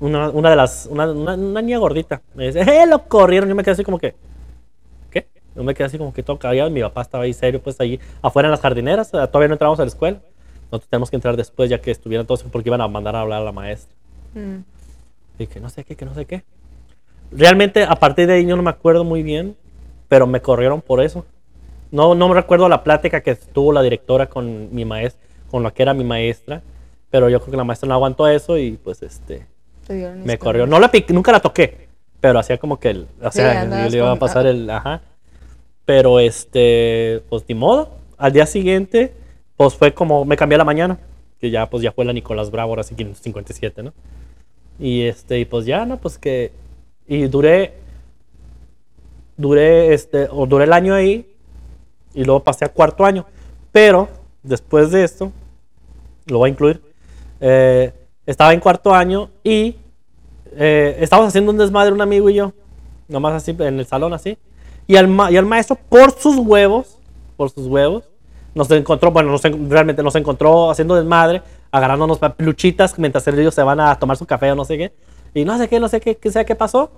[0.00, 2.22] Una, una de las, una, una, una niña gordita.
[2.34, 3.48] Me dice, ¡eh, lo corrieron!
[3.48, 4.14] Yo me quedé así como que,
[5.10, 5.26] ¿qué?
[5.56, 6.70] Yo me quedé así como que todo callado.
[6.70, 9.10] Mi papá estaba ahí serio, pues allí afuera en las jardineras.
[9.10, 10.20] Todavía no entramos a la escuela.
[10.70, 13.42] Nosotros tenemos que entrar después ya que estuvieran todos porque iban a mandar a hablar
[13.42, 13.94] a la maestra.
[14.34, 14.58] Mm.
[15.38, 16.44] Y que no sé qué, que no sé qué.
[17.30, 19.56] Realmente a partir de ahí yo no me acuerdo muy bien,
[20.08, 21.24] pero me corrieron por eso.
[21.90, 25.70] No, no me recuerdo la plática que tuvo la directora con mi maestra, con la
[25.70, 26.62] que era mi maestra,
[27.10, 29.46] pero yo creo que la maestra no aguantó eso y pues este
[30.24, 30.66] me corrió.
[30.66, 31.88] No la pic- nunca la toqué,
[32.20, 35.00] pero hacía como que el, o Sí, sea, yo le iba a pasar el, ajá.
[35.84, 37.90] Pero este, pues ni modo.
[38.18, 39.14] Al día siguiente,
[39.56, 40.98] pues fue como me cambié a la mañana,
[41.40, 43.94] que ya pues ya fue la Nicolás Bravo, ahora sí que en 57, ¿no?
[44.78, 45.96] Y este, y pues ya, ¿no?
[45.96, 46.52] Pues que
[47.06, 47.72] y duré
[49.36, 51.26] duré este o duré el año ahí
[52.14, 53.24] y luego pasé a cuarto año.
[53.72, 54.08] Pero
[54.42, 55.32] después de esto,
[56.26, 56.82] lo voy a incluir,
[57.40, 57.92] eh,
[58.26, 59.76] estaba en cuarto año y
[60.52, 62.52] eh, estábamos haciendo un desmadre un amigo y yo,
[63.08, 64.38] nomás así en el salón así.
[64.86, 66.98] Y al, maestro, por sus huevos,
[67.36, 68.04] por sus huevos,
[68.54, 73.62] nos encontró, bueno, nos en- realmente nos encontró haciendo desmadre, agarrándonos peluchitas mientras ellos se
[73.62, 74.92] van a tomar su café o no sé qué.
[75.34, 76.90] Y no sé qué, no sé qué, qué sea qué pasó.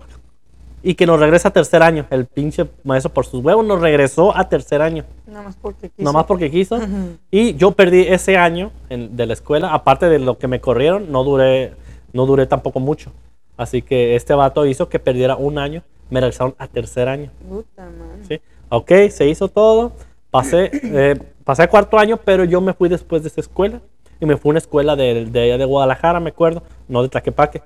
[0.83, 2.07] Y que nos regresa a tercer año.
[2.11, 5.05] El pinche maestro por sus huevos nos regresó a tercer año.
[5.27, 6.03] Nada más porque quiso.
[6.03, 6.77] Nomás porque quiso.
[6.77, 7.17] Ujú.
[7.31, 9.75] Y yo perdí ese año en- de la escuela.
[9.75, 11.75] Aparte de lo que me corrieron, no duré,
[12.15, 13.13] no duré tampoco mucho.
[13.59, 15.83] Así que este vato hizo que perdiera un año.
[16.09, 17.31] Me regresaron a tercer año.
[17.47, 18.25] Puta madre.
[18.27, 18.41] ¿sí?
[18.71, 19.93] Ok, se hizo todo.
[20.31, 23.81] Pasé, eh, pasé a cuarto año, pero yo me fui después de esa escuela.
[24.19, 26.63] Y me fui a una escuela de, de allá de Guadalajara, me acuerdo.
[26.89, 27.63] No de Tlaquepaque.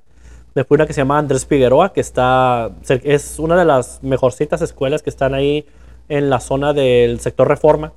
[0.56, 5.02] A una que se llama Andrés Figueroa, que está, es una de las mejorcitas escuelas
[5.02, 5.66] que están ahí
[6.08, 7.92] en la zona del sector Reforma.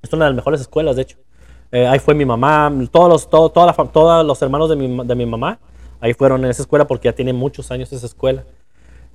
[0.00, 1.18] Es una de las mejores escuelas, de hecho.
[1.72, 4.76] Eh, ahí fue mi mamá, todos los, todo- toda la fam- todos los hermanos de
[4.76, 5.58] mi, de mi mamá,
[6.00, 8.44] ahí fueron en esa escuela porque ya tiene muchos años esa escuela.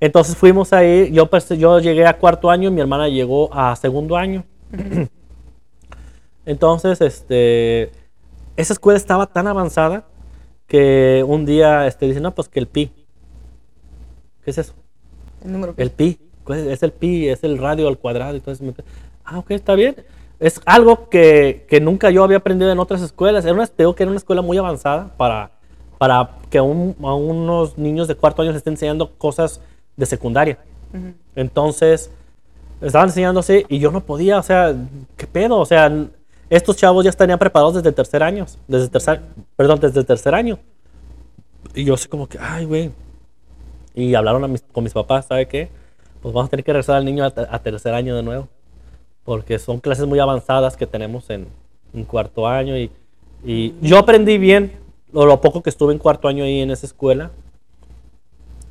[0.02, 3.76] Entonces fuimos ahí, yo, pues, yo llegué a cuarto año y mi hermana llegó a
[3.76, 4.44] segundo año.
[6.46, 7.92] Entonces, este,
[8.56, 10.06] esa escuela estaba tan avanzada
[10.68, 12.92] que un día este, dice, no, pues que el pi.
[14.44, 14.74] ¿Qué es eso?
[15.44, 16.20] El número El pi.
[16.44, 18.36] ¿Cuál Es el pi, es el radio al cuadrado.
[18.36, 18.66] Entonces,
[19.26, 19.96] ah, ok, está bien.
[20.40, 23.44] Es algo que, que nunca yo había aprendido en otras escuelas.
[23.44, 25.52] Era una, tengo que era una escuela muy avanzada para,
[25.98, 29.60] para que a, un- a unos niños de cuarto año les esté enseñando cosas
[29.96, 30.58] de secundaria.
[31.36, 32.12] Entonces,
[32.82, 34.74] estaban enseñando así y yo no podía, o sea,
[35.18, 35.58] ¿qué pedo?
[35.58, 35.92] O sea,
[36.50, 39.22] estos chavos ya estarían preparados desde tercer año, desde tercer,
[39.56, 40.60] perdón, desde tercer año.
[41.74, 42.92] Y yo así como que, ay, güey.
[43.94, 45.70] Y hablaron con mis papás, ¿sabe qué?
[46.22, 48.48] Pues vamos a tener que regresar al niño a, te- a tercer año de nuevo.
[49.24, 51.48] Porque son clases muy avanzadas que tenemos en,
[51.94, 52.78] en cuarto año.
[52.78, 52.92] Y,
[53.44, 54.72] y yo aprendí bien
[55.12, 57.32] lo, lo poco que estuve en cuarto año ahí en esa escuela.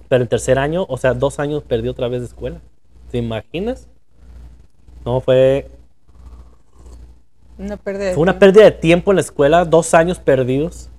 [0.09, 2.61] Pero en tercer año, o sea, dos años perdí otra vez de escuela.
[3.11, 3.89] ¿Te imaginas?
[5.05, 5.69] No, fue,
[7.59, 10.91] Una pérdida de fue una tiempo pérdida de tiempo en la escuela, dos años perdidos.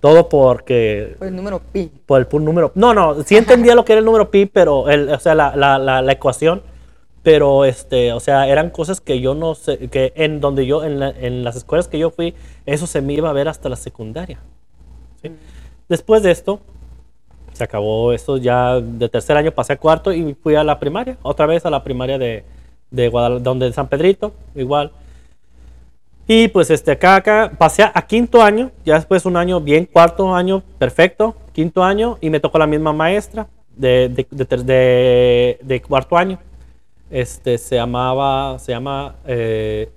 [0.00, 1.90] Todo porque Por el número pi.
[2.06, 2.70] por el puro número.
[2.76, 5.56] No, no, sí entendía lo que era el número pi, pero, el, o sea, la,
[5.56, 6.62] la, la, la ecuación,
[7.24, 11.00] pero, este, o sea, eran cosas que yo no sé, que en donde yo, en,
[11.00, 13.74] la- en las escuelas que yo fui, eso se me iba a ver hasta la
[13.74, 14.38] secundaria.
[15.20, 15.32] ¿sí?
[15.88, 16.60] Después de esto,
[17.52, 21.16] se acabó esto ya de tercer año, pasé a cuarto y fui a la primaria,
[21.22, 22.44] otra vez a la primaria de,
[22.92, 24.92] de Guadalajara, donde de San Pedrito, igual.
[26.30, 30.34] Y pues este, acá, acá, pasé a, quinto año, ya después un año bien, cuarto
[30.34, 36.38] año, perfecto, quinto año, y me tocó la misma maestra de, de, de cuarto año.
[37.10, 39.90] Este, se llamaba, se llama eh,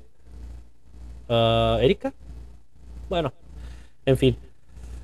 [1.28, 2.14] ah, Erika.
[3.10, 3.34] Bueno,
[4.06, 4.38] en fin.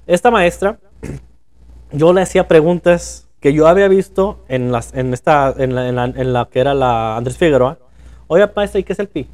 [0.05, 0.79] Esta maestra,
[1.91, 6.61] yo le hacía preguntas que yo había visto en, las, en, esta, en la que
[6.61, 7.79] era la Andrés Figueroa.
[8.27, 9.27] Oye, maestra, ¿y qué es el pi?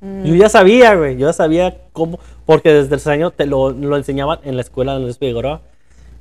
[0.00, 1.16] Yo ya sabía, güey.
[1.16, 2.18] Yo ya sabía cómo.
[2.44, 5.62] Porque desde el año te lo, lo enseñaban en la escuela de Andrés Figueroa.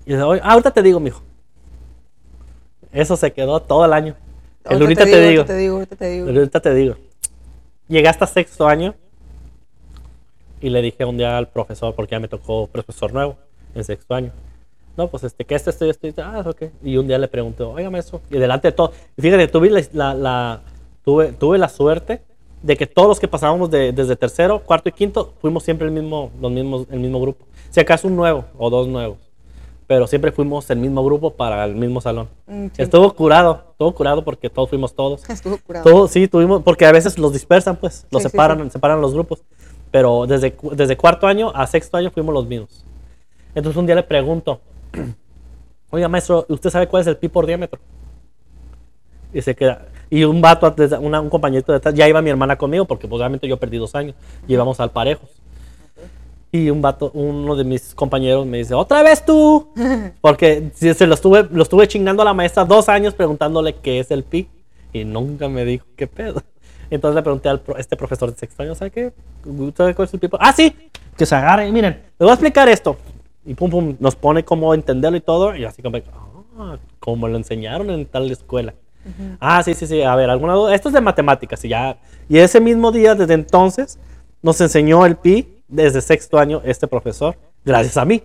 [0.05, 1.21] Y "Oye, ah, ahorita te digo, mijo.
[2.91, 4.15] Eso se quedó todo el año.
[4.63, 5.41] El ahorita te, digo.
[5.41, 6.27] Ahorita te digo, ahorita te digo.
[6.29, 6.95] Ahorita te digo.
[7.87, 8.95] Llegué hasta sexto año.
[10.61, 13.35] Y le dije un día al profesor, porque ya me tocó profesor nuevo
[13.75, 14.31] en sexto año.
[14.97, 16.07] No, pues este, ¿qué es esto y esto?
[16.07, 16.23] y esto?
[16.23, 16.63] Ah, ok.
[16.81, 18.21] Y un día le pregunté, oígame eso.
[18.31, 18.93] Y delante de todo.
[19.19, 20.61] Fíjate, tuve la, la- la-
[21.03, 22.21] tuve, tuve la suerte
[22.65, 25.93] de que todos los que pasábamos de- desde tercero, cuarto y quinto, fuimos siempre el
[25.93, 27.45] mismo, los mismos, el mismo grupo.
[27.69, 29.19] Si acaso un nuevo o dos nuevos.
[29.87, 32.27] Pero siempre fuimos el mismo grupo para el mismo salón.
[32.47, 32.67] Mm.
[32.75, 35.21] Estuvo curado, estuvo curado porque todos fuimos todos.
[35.29, 35.83] Estuvo curado.
[35.87, 38.71] Todos, sí, tuvimos, porque a veces los dispersan, pues, los Sí, separan, sí.
[38.71, 39.43] separan los grupos.
[39.91, 42.83] Pero desde, desde cuarto año a sexto año fuimos los mismos.
[43.53, 44.59] Entonces un día le pregunto,
[45.91, 47.79] oiga maestro, ¿usted sabe cuál es el pi por diámetro?
[49.35, 49.85] Y se queda.
[50.09, 53.19] Y un vato, una- un compañerito de atrás, ya iba mi hermana conmigo, porque pues,
[53.19, 54.15] obviamente yo perdí dos años,
[54.47, 55.29] y íbamos al parejos.
[56.51, 59.73] Y un vato, uno de mis compañeros me dice, ¿otra vez tú?
[60.21, 64.09] Porque se lo estuve, lo estuve chingando a la maestra dos años preguntándole qué es
[64.09, 64.47] el pi,
[64.93, 66.41] y nunca me dijo qué pedo.
[66.89, 69.11] Entonces le pregunté a este profesor de sexto año, ¿sabe qué?
[69.75, 70.29] ¿Sabe cuál es el pi?
[70.29, 70.73] por-?" Ah, sí,
[71.17, 72.95] que se agarre, miren, les voy a explicar esto.
[73.45, 75.97] Y pum, pum, nos pone cómo entenderlo y todo, y así como,
[76.57, 78.73] ah, como lo enseñaron en tal escuela.
[79.39, 80.01] Ah, sí, sí, sí.
[80.01, 80.75] A ver, ¿alguna duda?
[80.75, 81.97] Esto es de matemáticas y ya.
[82.27, 83.99] Y ese mismo día, desde entonces,
[84.41, 88.23] nos enseñó el pi desde sexto año este profesor, gracias a mí.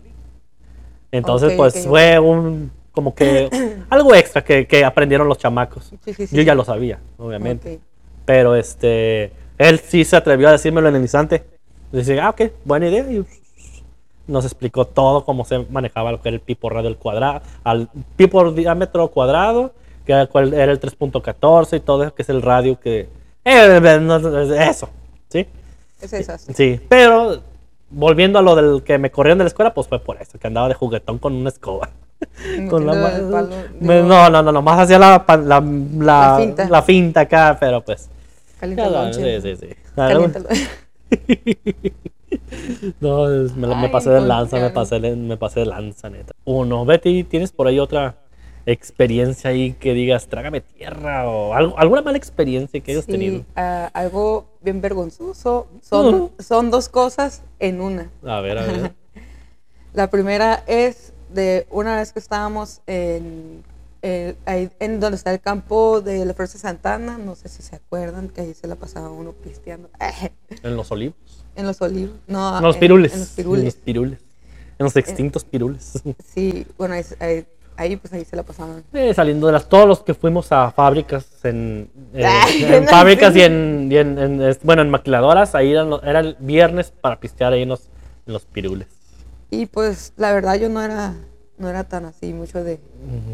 [1.12, 1.88] Entonces, Ok, pues ok.
[1.88, 3.48] fue un, como que,
[3.90, 5.92] algo extra que, que aprendieron los chamacos.
[6.04, 6.36] Sí, sí, sí.
[6.36, 7.74] Yo ya lo sabía, obviamente.
[7.74, 7.80] Ok.
[8.24, 11.44] Pero este, él sí se atrevió a decírmelo en el instante.
[11.92, 13.10] Dice, ah, ok, buena idea.
[13.10, 13.24] Y
[14.28, 17.42] nos explicó todo cómo se manejaba lo que era el pi por radio al cuadrado,
[17.64, 19.72] al pi por diámetro cuadrado,
[20.10, 23.08] que era, cuál era el 3.14 y todo eso, que es el radio que...
[23.44, 24.90] eh, no, eso,
[25.28, 25.46] ¿sí?
[26.02, 26.46] Es esas.
[26.52, 27.40] Sí, pero
[27.90, 30.46] volviendo a lo del que me corrieron de la escuela, pues fue por eso, que
[30.48, 31.90] andaba de juguetón con una escoba.
[32.68, 32.92] Con la
[33.30, 36.68] palo, me- digo, no, no, no, nomás hacía la, la, la, La finta.
[36.68, 38.08] la finta acá, pero pues...
[38.58, 39.68] Calienta sí, sí, sí.
[43.00, 46.32] No, me, me pasé de con lanza, me pasé, me pasé de lanza, neta.
[46.44, 48.16] Uno, Betty, ¿tienes por ahí otra
[48.66, 53.44] experiencia ahí que digas, trágame tierra o algo, alguna mala experiencia que hayas Sí, tenido?
[53.56, 55.66] ah, algo bien vergonzoso.
[55.82, 58.10] Son, son dos cosas en una.
[58.24, 58.92] A ver, a ver.
[59.92, 63.64] La primera es de una vez que estábamos en,
[64.02, 67.76] eh, ahí en donde está el campo de la Fuerza Santana, no sé si se
[67.76, 69.90] acuerdan que ahí se la pasaba uno pisteando.
[70.62, 71.16] En los olivos.
[71.56, 72.16] en los olivos.
[72.26, 73.12] No, En los en- pirules.
[73.14, 73.64] En los En pirules.
[73.64, 74.18] los pirules.
[74.78, 75.92] En los extintos pirules.
[76.24, 77.46] Sí, bueno, ahí, ahí,
[77.80, 78.84] ahí, pues ahí se la pasaban.
[78.92, 82.90] Eh, saliendo de las, todos los que fuimos a fábricas, en, eh, Ay, en no
[82.90, 86.36] fábricas y en, y en- en, es- bueno, en maquiladoras, ahí eran los- era el
[86.40, 87.88] viernes para pistear ahí en los,
[88.26, 88.86] en los pirules.
[89.50, 91.14] Y pues la verdad yo no era,
[91.58, 92.74] no era tan así mucho de...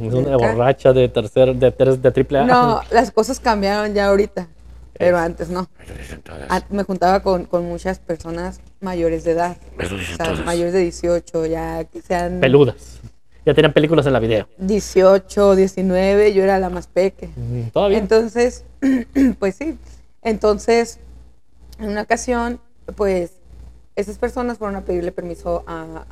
[0.01, 2.45] Es una borracha de tercer, de, tres- de triple A.
[2.45, 4.47] No, las cosas cambiaron ya ahorita,
[4.97, 5.69] pero Es- antes no.
[6.71, 11.85] Me juntaba con, con muchas personas mayores de edad, o sea, mayores de 18, ya
[11.85, 13.01] que sean Peludas.
[13.47, 14.49] Ya tenían películas en la video.
[14.59, 17.31] 18, 19, yo era la más peque.
[17.73, 17.99] Todavía.
[17.99, 18.65] Entonces,
[19.39, 19.79] pues sí.
[20.21, 20.99] Entonces,
[21.79, 22.61] en una ocasión,
[22.97, 23.35] pues,
[23.95, 26.07] esas personas fueron a pedirle permiso a,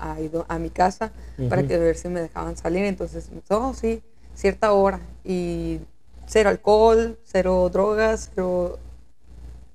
[0.48, 1.10] a, mi casa
[1.50, 2.84] para que ver si me dejaban salir.
[2.84, 4.00] Entonces, oh, sí,
[4.36, 5.00] cierta hora.
[5.24, 5.80] Y
[6.26, 8.78] cero alcohol, cero drogas, cero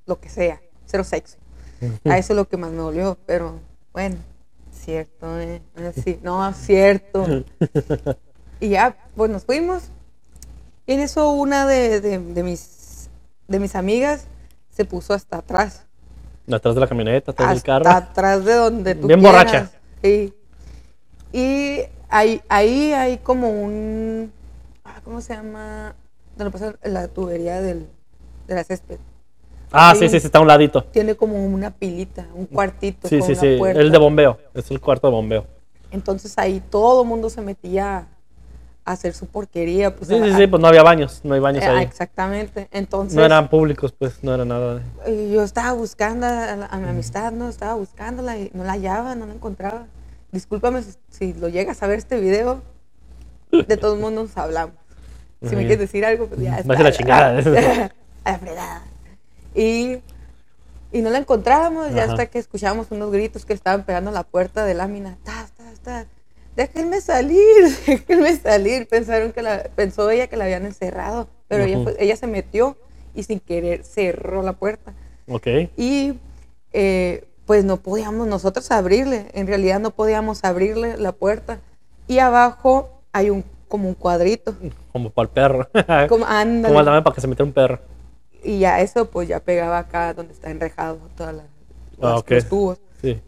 [0.05, 1.35] lo que sea, cero sexo.
[2.05, 3.59] A eso es lo que más me dolió, pero
[3.91, 4.15] bueno,
[4.89, 5.61] cierto, ¿eh?
[6.03, 7.25] Sí, no, cierto.
[8.61, 9.83] Y ya, pues nos fuimos.
[10.85, 13.09] Y en eso una de, de- de mis,
[13.47, 14.25] de mis amigas
[14.69, 15.85] se puso hasta atrás.
[16.51, 17.89] Atrás de la camioneta, atrás del Hasta carro.
[17.89, 19.45] atrás de donde tú Bien quieras.
[19.45, 19.71] borracha.
[20.03, 20.33] Sí.
[21.31, 24.31] Y ahí, ahí hay como un...
[24.83, 25.95] ah, ¿Cómo se llama?
[26.35, 27.87] Donde pasa la tubería del,
[28.47, 28.97] de la césped.
[29.71, 30.83] Ah, sí, sí, sí, está a un ladito.
[30.85, 33.55] Tiene como una pilita, un cuartito Sí, con sí, una sí.
[33.57, 33.81] puerta.
[33.81, 34.39] El de bombeo.
[34.53, 35.45] Es el cuarto de bombeo.
[35.91, 38.07] Entonces ahí todo el mundo se metía
[38.85, 39.95] a hacer su porquería.
[39.95, 41.21] Pues, Sí, a- sí, sí, pues no había baños.
[41.23, 41.83] No hay baños Ah, ahí.
[41.83, 42.67] exactamente.
[42.71, 44.81] Entonces, No eran públicos, pues, no era nada.
[45.05, 47.47] de- yo estaba buscando a, la- a mi amistad, ¿no?
[47.49, 49.85] Estaba buscándola y no la hallaba, no la encontraba.
[50.31, 52.61] Discúlpame si, si lo llegas a ver este video.
[53.51, 54.75] De todos modos nos hablamos.
[55.41, 57.29] Si me quieres decir algo, pues ya a la chingada.
[57.29, 57.41] a
[58.31, 58.83] la fregada.
[59.55, 59.97] Y,
[60.91, 64.23] y no la encontrábamos, ya hasta que escuchábamos unos gritos que estaban pegando a la
[64.23, 65.17] puerta de lámina.
[65.23, 66.05] Ta, ta, ta.
[66.55, 67.37] Déjenme salir,
[67.87, 68.87] déjenme salir.
[68.87, 72.77] Pensaron que la, pensó ella que la habían encerrado, pero ella, fue- ella se metió
[73.15, 74.93] y sin querer cerró la puerta.
[75.27, 75.47] Ok.
[75.77, 76.13] Y
[76.73, 81.59] eh, pues no podíamos nosotros abrirle, en realidad no podíamos abrirle la puerta.
[82.07, 84.55] Y abajo hay un como un cuadrito.
[84.91, 85.69] Como para el perro.
[86.09, 86.73] Como, ándale.
[86.73, 87.79] Como también para que se metiera un perro.
[88.43, 91.45] Y ya eso pues ya pegaba acá donde está enrejado todas las,
[92.01, 92.31] Ah, las- ok.
[92.31, 92.77] los tubos.
[93.01, 93.21] Sí.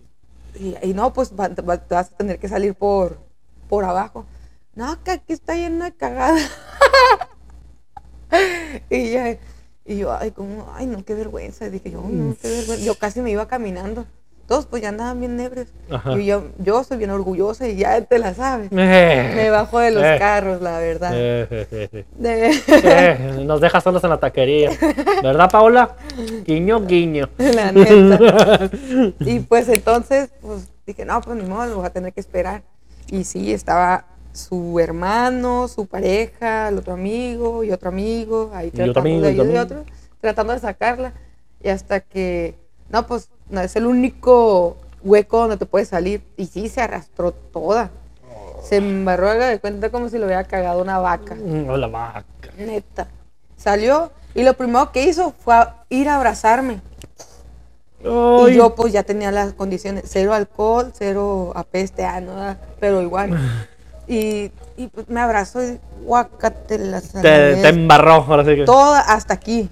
[0.56, 1.50] Y, y no, pues va-
[1.89, 3.17] vas a tener que salir por,
[3.69, 4.26] por abajo.
[4.76, 6.39] No, que aquí está lleno de cagada.
[8.89, 9.39] y ya, y
[9.84, 11.65] Y yo, ay, como, ay, no, qué vergüenza.
[11.65, 12.86] Y dije yo, no, qué vergüenza.
[12.86, 14.06] Yo casi me iba caminando.
[14.52, 15.68] Todos pues ya andaban bien ebrios.
[16.18, 18.70] Y yo, yo soy bien orgullosa y ya te la sabes.
[18.78, 21.12] Eh, Me bajo de los eh, carros, la verdad.
[21.16, 22.04] eh.
[22.18, 24.72] De- nos deja solos en la taquería.
[25.24, 25.96] ¿Verdad, Paula?
[26.46, 27.30] Guiño, guiño.
[27.38, 28.70] la neta.
[29.22, 32.62] Y pues entonces, pues dije, no, pues ni modo, lo voy a tener que esperar.
[33.10, 38.82] Y sí, estaba su hermano, su pareja, el otro amigo y otro amigo, ahí Y
[38.82, 39.86] otro tratando amigo, de y otro,
[40.20, 41.14] tratando de sacarla.
[41.64, 42.56] Y hasta que,
[42.91, 46.21] no, pues no, es el único hueco donde te puedes salir.
[46.38, 47.91] Y sí, se arrastró toda.
[48.63, 51.36] Se embarró, haga de cuenta como si lo hubiera cagado una vaca.
[51.36, 52.25] Mm, Hola, vaca.
[52.58, 53.08] Neta.
[53.58, 56.82] Salió y lo primero que hizo fue a ir a abrazarme.
[58.04, 58.54] Ay.
[58.54, 63.38] Y yo pues ya tenía las condiciones, cero alcohol, cero apeste, ah, no, pero igual.
[64.08, 67.13] Y, y, pues me abrazó y guacatelas.
[67.13, 68.65] te, te embarró, ahora sí que.
[68.65, 69.69] Toda hasta aquí.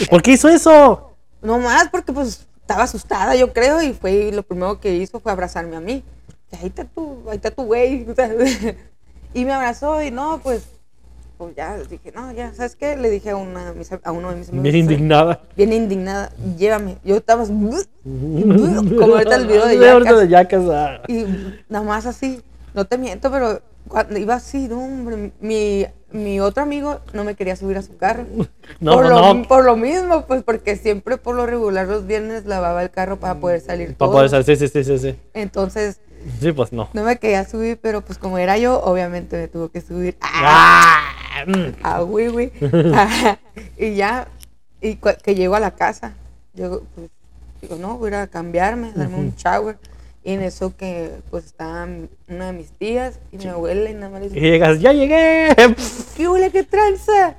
[0.00, 1.09] ¿Y por qué hizo eso?
[1.42, 5.20] No más porque pues estaba asustada, yo creo, y fue y lo primero que hizo
[5.20, 6.04] fue abrazarme a mí.
[6.52, 8.06] Y ahí está tu, ahí está tu güey.
[9.34, 10.68] y me abrazó y no, pues,
[11.38, 12.96] pues ya dije, no, ya, ¿sabes qué?
[12.96, 13.72] Le dije a, una,
[14.12, 14.62] uno de mis amigos.
[14.62, 15.40] Bien indignada.
[15.56, 16.98] bien indignada, llévame.
[17.04, 17.44] Yo estaba
[18.04, 21.02] como ahorita el video de Jackass, ah.
[21.08, 21.24] Y
[21.68, 22.42] nada más así,
[22.74, 27.34] no te miento, pero cuando iba así, no, hombre, mi, mi otro amigo no me
[27.34, 28.24] quería subir a su carro.
[28.78, 29.48] No, por, no, lo, no.
[29.48, 33.34] por lo mismo, pues porque siempre por lo regular los viernes lavaba el carro para
[33.40, 35.18] poder salir Para poder salir, sí, sí, sí, sí, sí.
[35.34, 36.00] Entonces,
[36.40, 36.88] Sí, pues no.
[36.92, 40.16] no me quería subir, pero pues como era yo, obviamente me tuvo que subir.
[40.20, 41.12] ¡Ah!
[41.32, 41.74] Ah, mm.
[41.82, 42.52] a Wiwi.
[43.78, 44.28] y ya,
[44.80, 46.14] y que llego a la casa,
[46.54, 47.10] yo pues,
[47.60, 49.78] digo, no, voy a a cambiarme, darme un shower.
[50.22, 54.10] Y en eso que pues estaban una de mis tías y mi abuela y nada
[54.10, 55.48] más le Y llegas, ¡ya llegué!
[56.16, 57.36] ¿qué huele, qué tranza?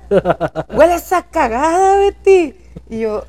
[0.74, 2.54] Huele esa cagada, Betty.
[2.90, 3.24] Y yo,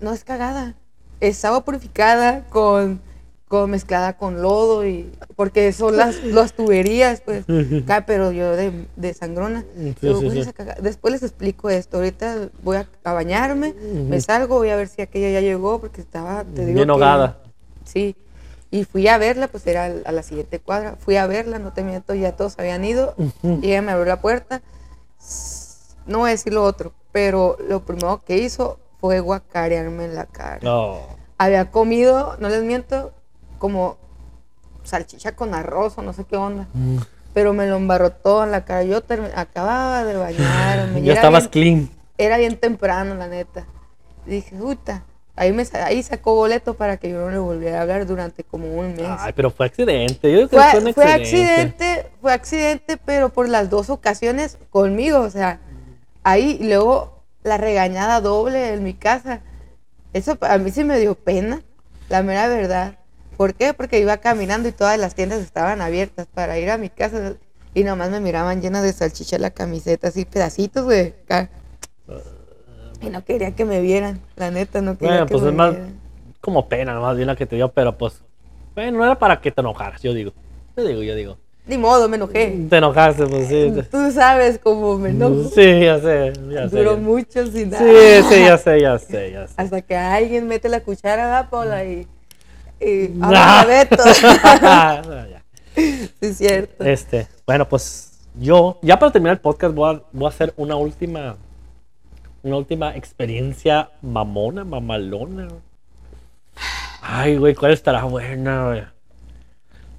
[0.00, 0.74] no es cagada,
[1.20, 3.00] es agua purificada con,
[3.46, 7.44] con mezclada con lodo y porque son las, las tuberías, pues,
[7.84, 9.64] acá, pero yo de, de sangrona.
[10.82, 11.98] Después les explico esto.
[11.98, 16.00] Ahorita voy a, a bañarme, me salgo, voy a ver si aquella ya llegó porque
[16.00, 17.38] estaba, te digo Bien que- ahogada.
[17.84, 18.16] Sí.
[18.74, 20.96] Y fui a verla, pues era a la siguiente cuadra.
[20.98, 23.14] Fui a verla, no te miento, ya todos habían ido.
[23.44, 24.62] Y ella me abrió la puerta.
[26.06, 30.26] No voy a decir lo otro, pero lo primero que hizo fue guacarearme en la
[30.26, 30.58] cara.
[30.62, 30.98] No.
[31.38, 33.12] Había comido, no les miento,
[33.60, 33.96] como
[34.82, 36.66] salchicha con arroz o no sé qué onda.
[36.72, 36.96] Mm.
[37.32, 38.82] Pero me lo embarró todo en la cara.
[38.82, 39.00] Yo
[39.36, 41.00] acababa de bañarme.
[41.04, 41.90] Ya estabas bien- clean.
[42.18, 43.66] era bien temprano, la neta.
[44.26, 45.04] Dije, puta.
[45.36, 48.72] Ahí, me, ahí sacó boleto para que yo no le volviera a hablar durante como
[48.72, 49.06] un mes.
[49.18, 50.30] Ay, pero fue accidente.
[50.30, 52.06] Yo digo que fue, fue, un fue accidente.
[52.20, 55.20] fue accidente, pero por las dos ocasiones conmigo.
[55.20, 55.58] O sea,
[56.22, 59.40] ahí y luego la regañada doble en mi casa.
[60.12, 61.62] Eso a mí sí me dio pena,
[62.08, 62.98] la mera verdad.
[63.36, 63.74] ¿Por qué?
[63.74, 67.34] Porque iba caminando y todas las tiendas estaban abiertas para ir a mi casa
[67.74, 71.50] y nomás me miraban llena de salchicha la camiseta, así pedacitos de acá.
[73.06, 75.54] Y no quería que me vieran, la neta, no quería Bueno, que pues me es
[75.56, 76.00] más vieran.
[76.40, 78.22] como pena, más bien la que te dio, pero pues.
[78.74, 80.32] Bueno, no era para que te enojaras, yo digo.
[80.76, 81.38] Yo digo, yo digo.
[81.66, 82.66] Ni modo, me enojé.
[82.68, 83.72] Te enojaste, pues sí.
[83.74, 85.44] te- Tú sabes cómo me enojo.
[85.54, 86.76] Sí, ya sé, ya sé.
[86.76, 87.82] Duró ya- mucho sin nada.
[87.82, 89.54] Sí, sí, ya sé, ya sé, ya sé.
[89.56, 91.84] Hasta que alguien mete la cuchara, ¿verdad, Paula?
[91.84, 92.06] Y.
[92.80, 93.06] y.
[93.14, 94.02] ¡Vámonos, Beto!
[94.62, 95.42] Ya.
[95.74, 96.84] sí, es cierto.
[96.84, 100.76] Este, bueno, pues yo, ya para terminar el podcast, voy a, voy a hacer una
[100.76, 101.36] última,
[102.44, 105.48] una última experiencia mamona, mamalona.
[107.00, 108.82] Ay, güey, ¿cuál estará buena, güey?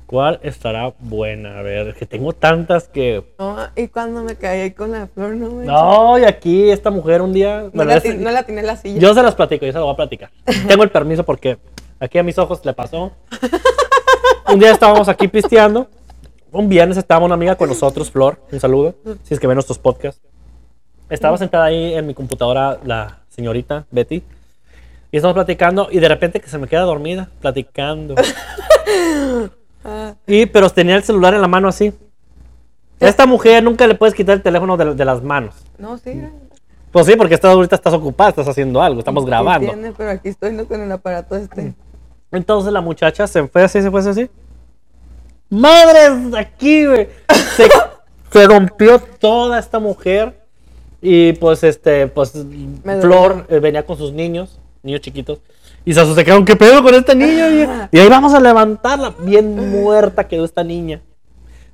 [0.06, 1.58] ¿Cuál estará buena?
[1.58, 3.26] A ver, es que tengo tantas que...
[3.40, 5.66] No, y cuando me caí con la flor, no me.
[5.66, 7.64] No, y aquí esta mujer un día...
[7.64, 9.00] no, bueno, la, no la tiene en la silla.
[9.00, 10.30] yo se las platico, yo se las voy a platicar.
[10.68, 11.58] Tengo el permiso porque
[12.00, 13.12] aquí a mis ojos le pasó.
[14.48, 15.90] Un día estábamos aquí pisteando.
[16.52, 18.40] Un viernes estaba una amiga con nosotros, Flor.
[18.52, 20.22] Un saludo, si es que ven nuestros podcasts.
[21.10, 24.24] Estaba sentada ahí en mi computadora la señorita Betty.
[25.12, 28.15] Y estamos platicando y de repente que se me queda dormida, platicando.
[30.26, 31.93] Y, pero tenía el celular en la mano así.
[32.99, 35.53] Esta mujer nunca le puedes quitar el teléfono de, de las manos.
[35.78, 36.10] no, sí.
[36.10, 36.32] era-
[36.91, 39.72] Pues sí, porque estás, ahorita estás ocupada, estás haciendo algo, estamos grabando.
[39.95, 41.76] Pero aquí estoy no con el aparato este.
[42.32, 44.28] Entonces la muchacha se fue así, se fue así.
[45.49, 46.34] ¡Madres!
[46.36, 47.08] Aquí, güey.
[47.56, 47.68] Se,
[48.32, 50.45] se rompió toda esta mujer.
[51.02, 55.39] Y pues, este, pues, Me Flor eh, venía con sus niños, niños chiquitos.
[55.84, 57.50] Y se asustaron, ¿qué pedo con este niño?
[57.52, 59.14] Y, y ahí vamos a levantarla.
[59.20, 61.02] Bien muerta quedó esta niña.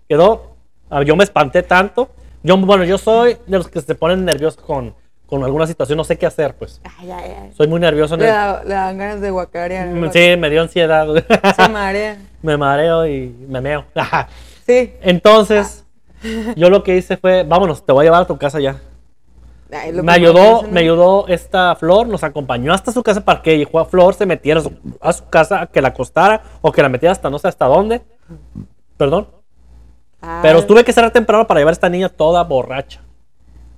[0.10, 0.56] Quedó,
[0.90, 2.10] ah, yo me espanté tanto.
[2.44, 4.94] Yo, bueno, yo soy de los que se ponen nerviosos con,
[5.28, 6.82] con alguna situación, no sé qué hacer, pues.
[7.00, 7.52] Ay, ay, ay.
[7.56, 8.16] Soy muy nervioso.
[8.16, 9.88] en Le, el- da- le dan ganas de guacarear.
[9.88, 10.20] algo así.
[10.32, 11.08] Sí, me dio ansiedad.
[11.56, 12.18] Se marea.
[12.42, 13.86] me mareo y me meo.
[14.66, 14.94] Sí.
[15.02, 15.86] Entonces,
[16.56, 18.78] yo lo que hice fue, vámonos, te voy a llevar a tu casa ya.
[20.04, 23.86] Me ayudó, me ayudó esta Flor, nos acompañó hasta su casa para que llegó a
[23.86, 27.14] Flor se metiera a su, a su casa, que la acostara o que la metiera
[27.14, 28.02] hasta no sé hasta dónde.
[28.98, 29.30] Perdón.
[30.22, 30.40] Ay.
[30.42, 33.02] Pero tuve que cerrar temprano para llevar a esta niña toda borracha.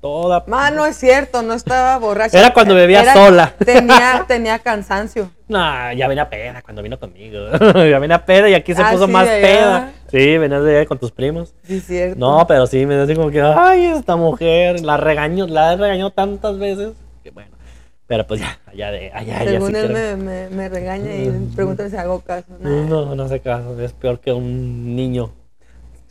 [0.01, 0.43] Toda.
[0.47, 2.37] Ma, no es cierto, no estaba borracha.
[2.37, 3.53] Era cuando bebía sola.
[3.63, 5.29] Tenía, tenía cansancio.
[5.47, 7.39] Nah, ya venía peda cuando vino conmigo.
[7.89, 9.93] ya venía peda y aquí se Ah, puso sí, más peda.
[10.13, 11.55] Sí, venías de allá con tus primos.
[11.63, 12.19] Sí, cierto.
[12.19, 16.11] No, pero sí, me así como que, ay, esta mujer, la regañó, la he regañado
[16.11, 16.93] tantas veces.
[17.23, 17.49] Que bueno.
[18.05, 21.31] Pero pues ya, allá de, allá, allá Según sí él me, me, me regaña y
[21.55, 22.45] pregunta si hago caso.
[22.59, 22.83] Nah.
[22.85, 23.79] No, no sé caso.
[23.81, 25.31] Es peor que un niño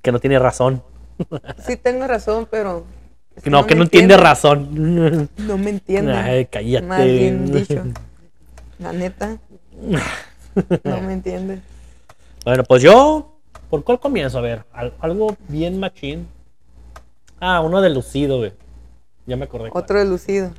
[0.02, 0.82] que no tiene razón.
[1.64, 2.84] Sí tengo razón, pero...
[3.36, 4.16] es No, que me no entiende entiende.
[4.16, 5.28] razón.
[5.36, 6.12] No me entiende.
[6.12, 6.86] Ay, cállate.
[6.86, 7.84] Más bien dicho.
[8.80, 9.38] La neta.
[10.84, 11.60] No me entiende.
[12.44, 13.31] Bueno, pues yo,
[13.72, 14.36] ¿por cuál comienzo?
[14.36, 16.28] A ver, al- algo bien machín.
[17.40, 18.52] Ah, uno de lucido, güey.
[19.24, 19.70] Ya me acordé.
[19.72, 20.50] Otro de lucido.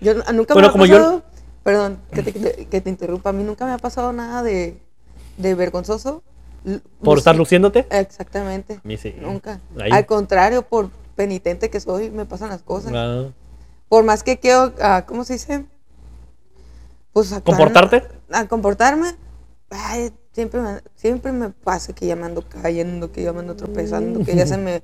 [0.00, 1.22] Yo nunca Bueno, me ha como yo- pasado...
[1.62, 3.30] Perdón, que te, que- que te interrumpa.
[3.30, 4.76] A mí nunca me ha pasado nada de,
[5.36, 6.24] de vergonzoso.
[7.00, 7.86] ¿Por estar luci- luciéndote?
[7.90, 8.74] Exactamente.
[8.74, 9.14] A mí sí.
[9.20, 9.60] Nunca.
[9.80, 9.92] Ahí.
[9.92, 12.90] Al contrario, por penitente que soy, me pasan las cosas.
[12.92, 13.26] Ah,
[13.88, 15.64] Por más que quiero, ah, ¿cómo se dice?
[17.12, 18.02] Pues actuar- ¿Comportarte?
[18.32, 19.14] A comportarme.
[19.70, 23.54] Ay, siempre, me, siempre me pasa que ya me ando cayendo, que ya me ando
[23.54, 24.82] tropezando, que ya se me,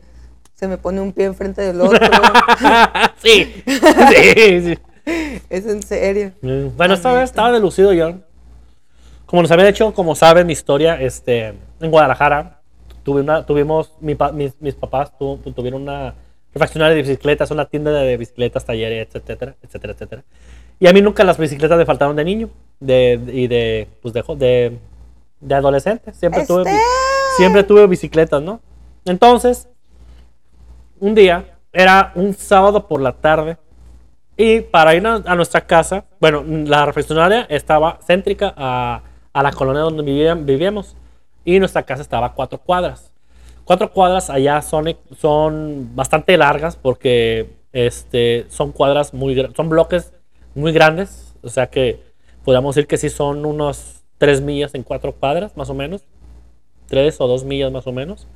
[0.54, 1.98] se me pone un pie enfrente del otro.
[3.22, 3.62] sí.
[3.66, 4.78] sí, sí.
[5.48, 6.32] es en serio.
[6.42, 8.14] Mm, Bueno, esta estaba de lucido yo.
[9.26, 12.60] Como nos había dicho, como saben mi historia, este, en Guadalajara
[13.02, 16.14] tuve una, tuvimos, mi mis, mis papás tu- tuvieron una
[16.52, 20.24] refaccionaria de bicicletas, una tienda de bicicletas, talleres, etcétera, etcétera, etcétera.
[20.78, 22.50] Y a mí nunca las bicicletas me faltaron de niño
[22.80, 24.78] de, y de, pues de, de,
[25.40, 26.12] de adolescente.
[26.14, 26.78] Siempre tuve, ¡Este!
[27.36, 28.60] siempre tuve bicicletas, ¿no?
[29.04, 29.68] Entonces,
[31.00, 33.56] un día, era un sábado por la tarde,
[34.36, 39.02] y para ir a, a nuestra casa, bueno, la refaccionaria estaba céntrica a,
[39.32, 40.96] a la colonia donde vivía- vivíamos.
[41.44, 43.12] Y nuestra casa estaba a cuatro cuadras.
[43.64, 50.12] Cuatro cuadras allá son, son bastante largas porque este, son cuadras muy son bloques
[50.54, 51.34] muy grandes.
[51.42, 52.02] O sea que
[52.44, 56.02] podríamos decir que sí son unos tres millas en cuatro cuadras, más o menos.
[56.86, 58.26] Tres o dos millas más o menos.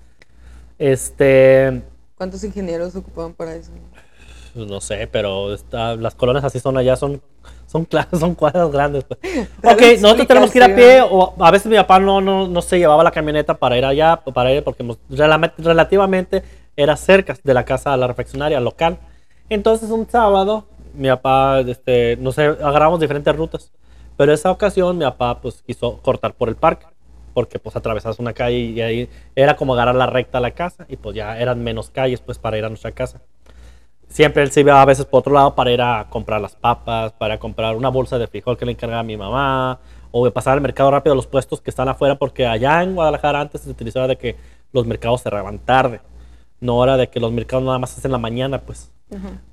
[0.79, 1.83] Este,
[2.17, 3.71] ¿Cuántos ingenieros ocupaban para eso?
[4.55, 7.21] pues, no sé, pero está- las colonias así son allá, son,
[7.67, 7.87] son,
[8.19, 9.05] son cuadras grandes.
[9.05, 9.21] pues.
[9.63, 12.63] Ok, nosotros tenemos que ir a pie, o a veces mi papá no, no, no
[12.63, 16.43] se llevaba la camioneta para ir allá, para ir, porque relame- relativamente
[16.77, 18.99] era cerca de la casa de la refaccionaria local.
[19.51, 23.71] Entonces un sábado, mi papá, este, no sé, agarramos diferentes rutas,
[24.19, 26.87] pero esa ocasión mi papá pues quiso cortar por el parque,
[27.33, 30.85] porque pues atravesas una calle y ahí era como agarrar la recta a la casa,
[30.89, 33.23] y pues ya eran menos calles pues para ir a nuestra casa.
[34.09, 37.13] Siempre él se iba a veces por otro lado para ir a comprar las papas,
[37.13, 39.79] para comprar una bolsa de frijol que le encargaba mi mamá,
[40.11, 42.95] o de pasar al mercado rápido a los puestos que están afuera, porque allá en
[42.95, 44.37] Guadalajara antes se utilizaba de que
[44.73, 46.01] los mercados cerraban tarde,
[46.61, 48.91] no era de que los mercados nada más hacen en la mañana, pues.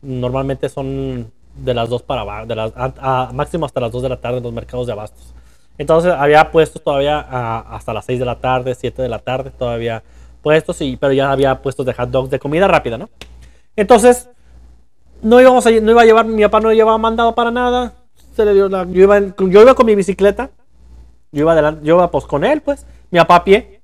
[0.02, 4.10] Normalmente son de las 2 para abajo, de las, a, máximo hasta las 2 de
[4.10, 5.34] la tarde en los mercados de abastos.
[5.78, 10.04] Entonces había puestos todavía hasta las 6 de la tarde, 7 de la tarde, todavía
[10.42, 13.10] puestos, y, pero ya había puestos de hot dogs de comida rápida, ¿no?
[13.76, 14.30] Entonces,
[15.22, 17.94] no íbamos a, no iba a llevar, mi papá no llevaba mandado para nada.
[18.36, 20.52] Se le dio la- yo, iba yo iba con mi bicicleta.
[21.32, 22.86] Yo iba adelante, yo iba pues con él, pues.
[23.12, 23.82] Mi papá a pie.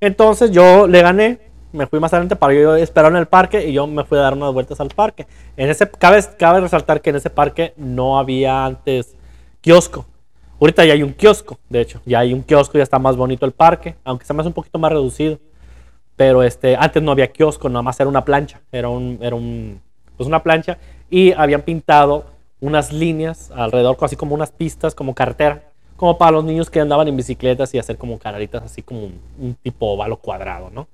[0.00, 1.40] Entonces yo le gané.
[1.70, 4.22] Me fui más adelante para yo esperar en el parque y yo me fui a
[4.22, 5.26] dar unas vueltas al parque.
[5.56, 9.16] En ese, cabe, cabe resaltar que en ese parque no había antes
[9.60, 10.06] kiosco.
[10.60, 12.00] Ahorita ya hay un kiosco, de hecho.
[12.06, 14.54] Ya hay un kiosco, ya está más bonito el parque, aunque se me hace un
[14.54, 15.38] poquito más reducido.
[16.16, 18.60] Pero este, antes no había kiosco, nada más era una plancha.
[18.72, 19.80] Era un, era un,
[20.16, 20.78] pues una plancha.
[21.10, 22.24] Y habían pintado
[22.60, 25.64] unas líneas alrededor, así como unas pistas, como carretera.
[25.96, 29.20] Como para los niños que andaban en bicicletas y hacer como cararitas, así como un,
[29.38, 30.88] un tipo ovalo cuadrado, ¿no?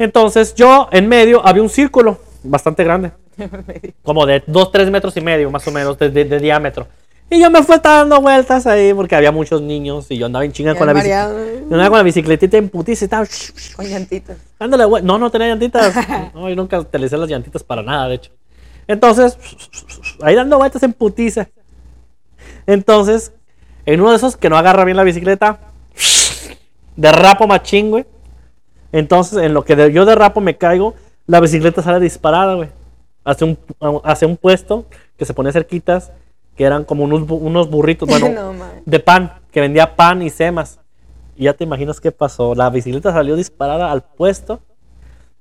[0.00, 3.12] Entonces yo, en medio, había un círculo bastante grande.
[4.02, 6.88] Como de 2, 3 metros y medio, más o menos, de, de- de diámetro.
[7.28, 10.52] Y yo me fui dando vueltas ahí porque había muchos niños y yo andaba en
[10.52, 11.28] chinga con la bicicleta.
[11.60, 13.26] Yo andaba con la bicicletita en putiza y estaba...
[13.76, 14.36] Con llantitas.
[14.58, 15.94] Dándole vuel- No, no tenía llantitas.
[16.34, 18.32] No, yo nunca utilicé las llantitas para nada, de hecho.
[18.88, 19.38] Entonces,
[20.22, 21.46] ahí dando vueltas en putiza.
[22.66, 23.32] Entonces,
[23.86, 25.60] en uno de esos que no agarra bien la bicicleta,
[26.96, 28.06] derrapo machín, güey.
[28.92, 30.94] Entonces, en lo que de- yo derrapo me caigo,
[31.26, 32.68] la bicicleta sale disparada, güey.
[33.24, 33.58] hacia un,
[34.04, 34.86] hacia un puesto
[35.16, 36.10] que se ponía cerquitas,
[36.56, 40.78] que eran como unos, unos burritos, bueno, No, de pan, que vendía pan y semas.
[41.36, 42.54] Y ya te imaginas qué pasó.
[42.54, 44.60] La bicicleta salió disparada al puesto,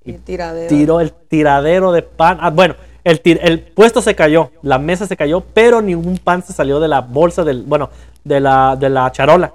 [0.06, 0.68] Y tiradero.
[0.68, 2.38] tiró el tiradero de pan.
[2.42, 6.54] Ah, bueno, el, el puesto se cayó, la mesa se cayó, pero ningún pan se
[6.54, 7.90] salió de la bolsa del, bueno,
[8.24, 9.54] de la, de la charola.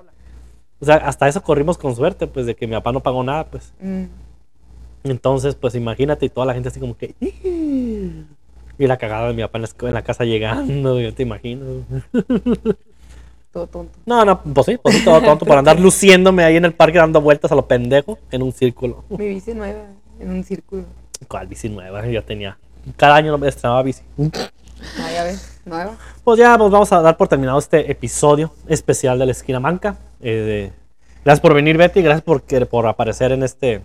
[0.84, 3.46] O sea, hasta eso corrimos con suerte, pues, de que mi papá no pagó nada,
[3.46, 3.72] pues.
[3.80, 4.04] Mm.
[5.04, 7.14] Entonces, pues imagínate y toda la gente así como que...
[8.78, 11.22] Y la cagada de mi papá en la, escu- en la casa llegando, yo te
[11.22, 11.64] imagino.
[13.50, 13.98] Todo tonto.
[14.04, 16.98] No, no, pues sí, pues sí, todo tonto por andar luciéndome ahí en el parque
[16.98, 19.04] dando vueltas a lo pendejo en un círculo.
[19.08, 19.84] Mi bici nueva
[20.20, 20.84] en un círculo.
[21.28, 22.06] ¿Cuál bici nueva?
[22.06, 22.58] Yo tenía.
[22.96, 24.02] Cada año me estrenaba bici.
[24.98, 25.96] Ah, ya ves, nueva.
[26.24, 29.96] Pues ya, pues vamos a dar por terminado este episodio especial de la esquina manca.
[30.24, 30.72] Eh,
[31.24, 32.02] Gracias por venir, Betty.
[32.02, 33.80] Gracias por, por aparecer en este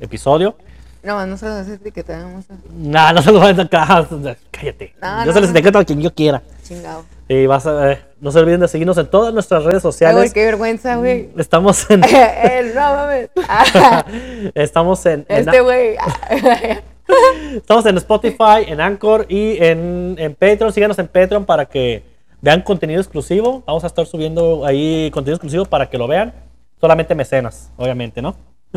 [0.00, 0.56] episodio.
[1.02, 4.06] No, no se los hace etiquetar, vamos a Nah, no se los vayan a acá.
[4.50, 4.94] Cállate.
[5.00, 5.56] No, Yo no, se les no.
[5.56, 6.42] etiqueto a quien yo quiera.
[6.62, 7.04] chingado.
[7.28, 10.32] Y vas a, eh, no se olviden de seguirnos en todas nuestras redes Ay, sociales.
[10.34, 11.30] qué vergüenza, güey.
[11.38, 12.02] Estamos en.
[12.04, 13.30] Eh, no mames.
[13.48, 14.04] Ah,
[14.54, 15.24] estamos en.
[15.28, 15.96] en- este güey.
[17.56, 20.72] Estamos en Spotify, en Anchor y en, en Patreon.
[20.72, 22.04] Síganos en Patreon para que
[22.42, 23.62] vean contenido exclusivo.
[23.66, 26.32] Vamos a estar subiendo ahí contenido exclusivo para que lo vean.
[26.80, 28.36] Solamente mecenas, obviamente, ¿no?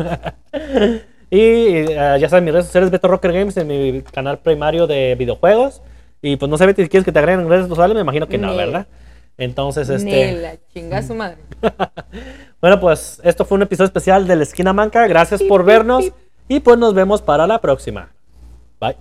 [1.30, 5.14] y eh, ya saben, mis redes sociales, Beto Rocker Games, en mi canal primario de
[5.14, 5.80] videojuegos.
[6.20, 8.26] Y pues no sé, Betty, si quieres que te agreguen en redes sociales, me imagino
[8.28, 8.86] que no, Ni- ¿verdad?
[9.36, 10.40] Entonces, Ni este.
[10.40, 11.38] la chinga su madre.
[12.60, 15.06] Bueno, pues esto fue un episodio especial de la Esquina Manca.
[15.06, 16.06] Gracias por vernos
[16.48, 18.08] y pues nos vemos para la próxima.
[18.80, 18.96] Bye.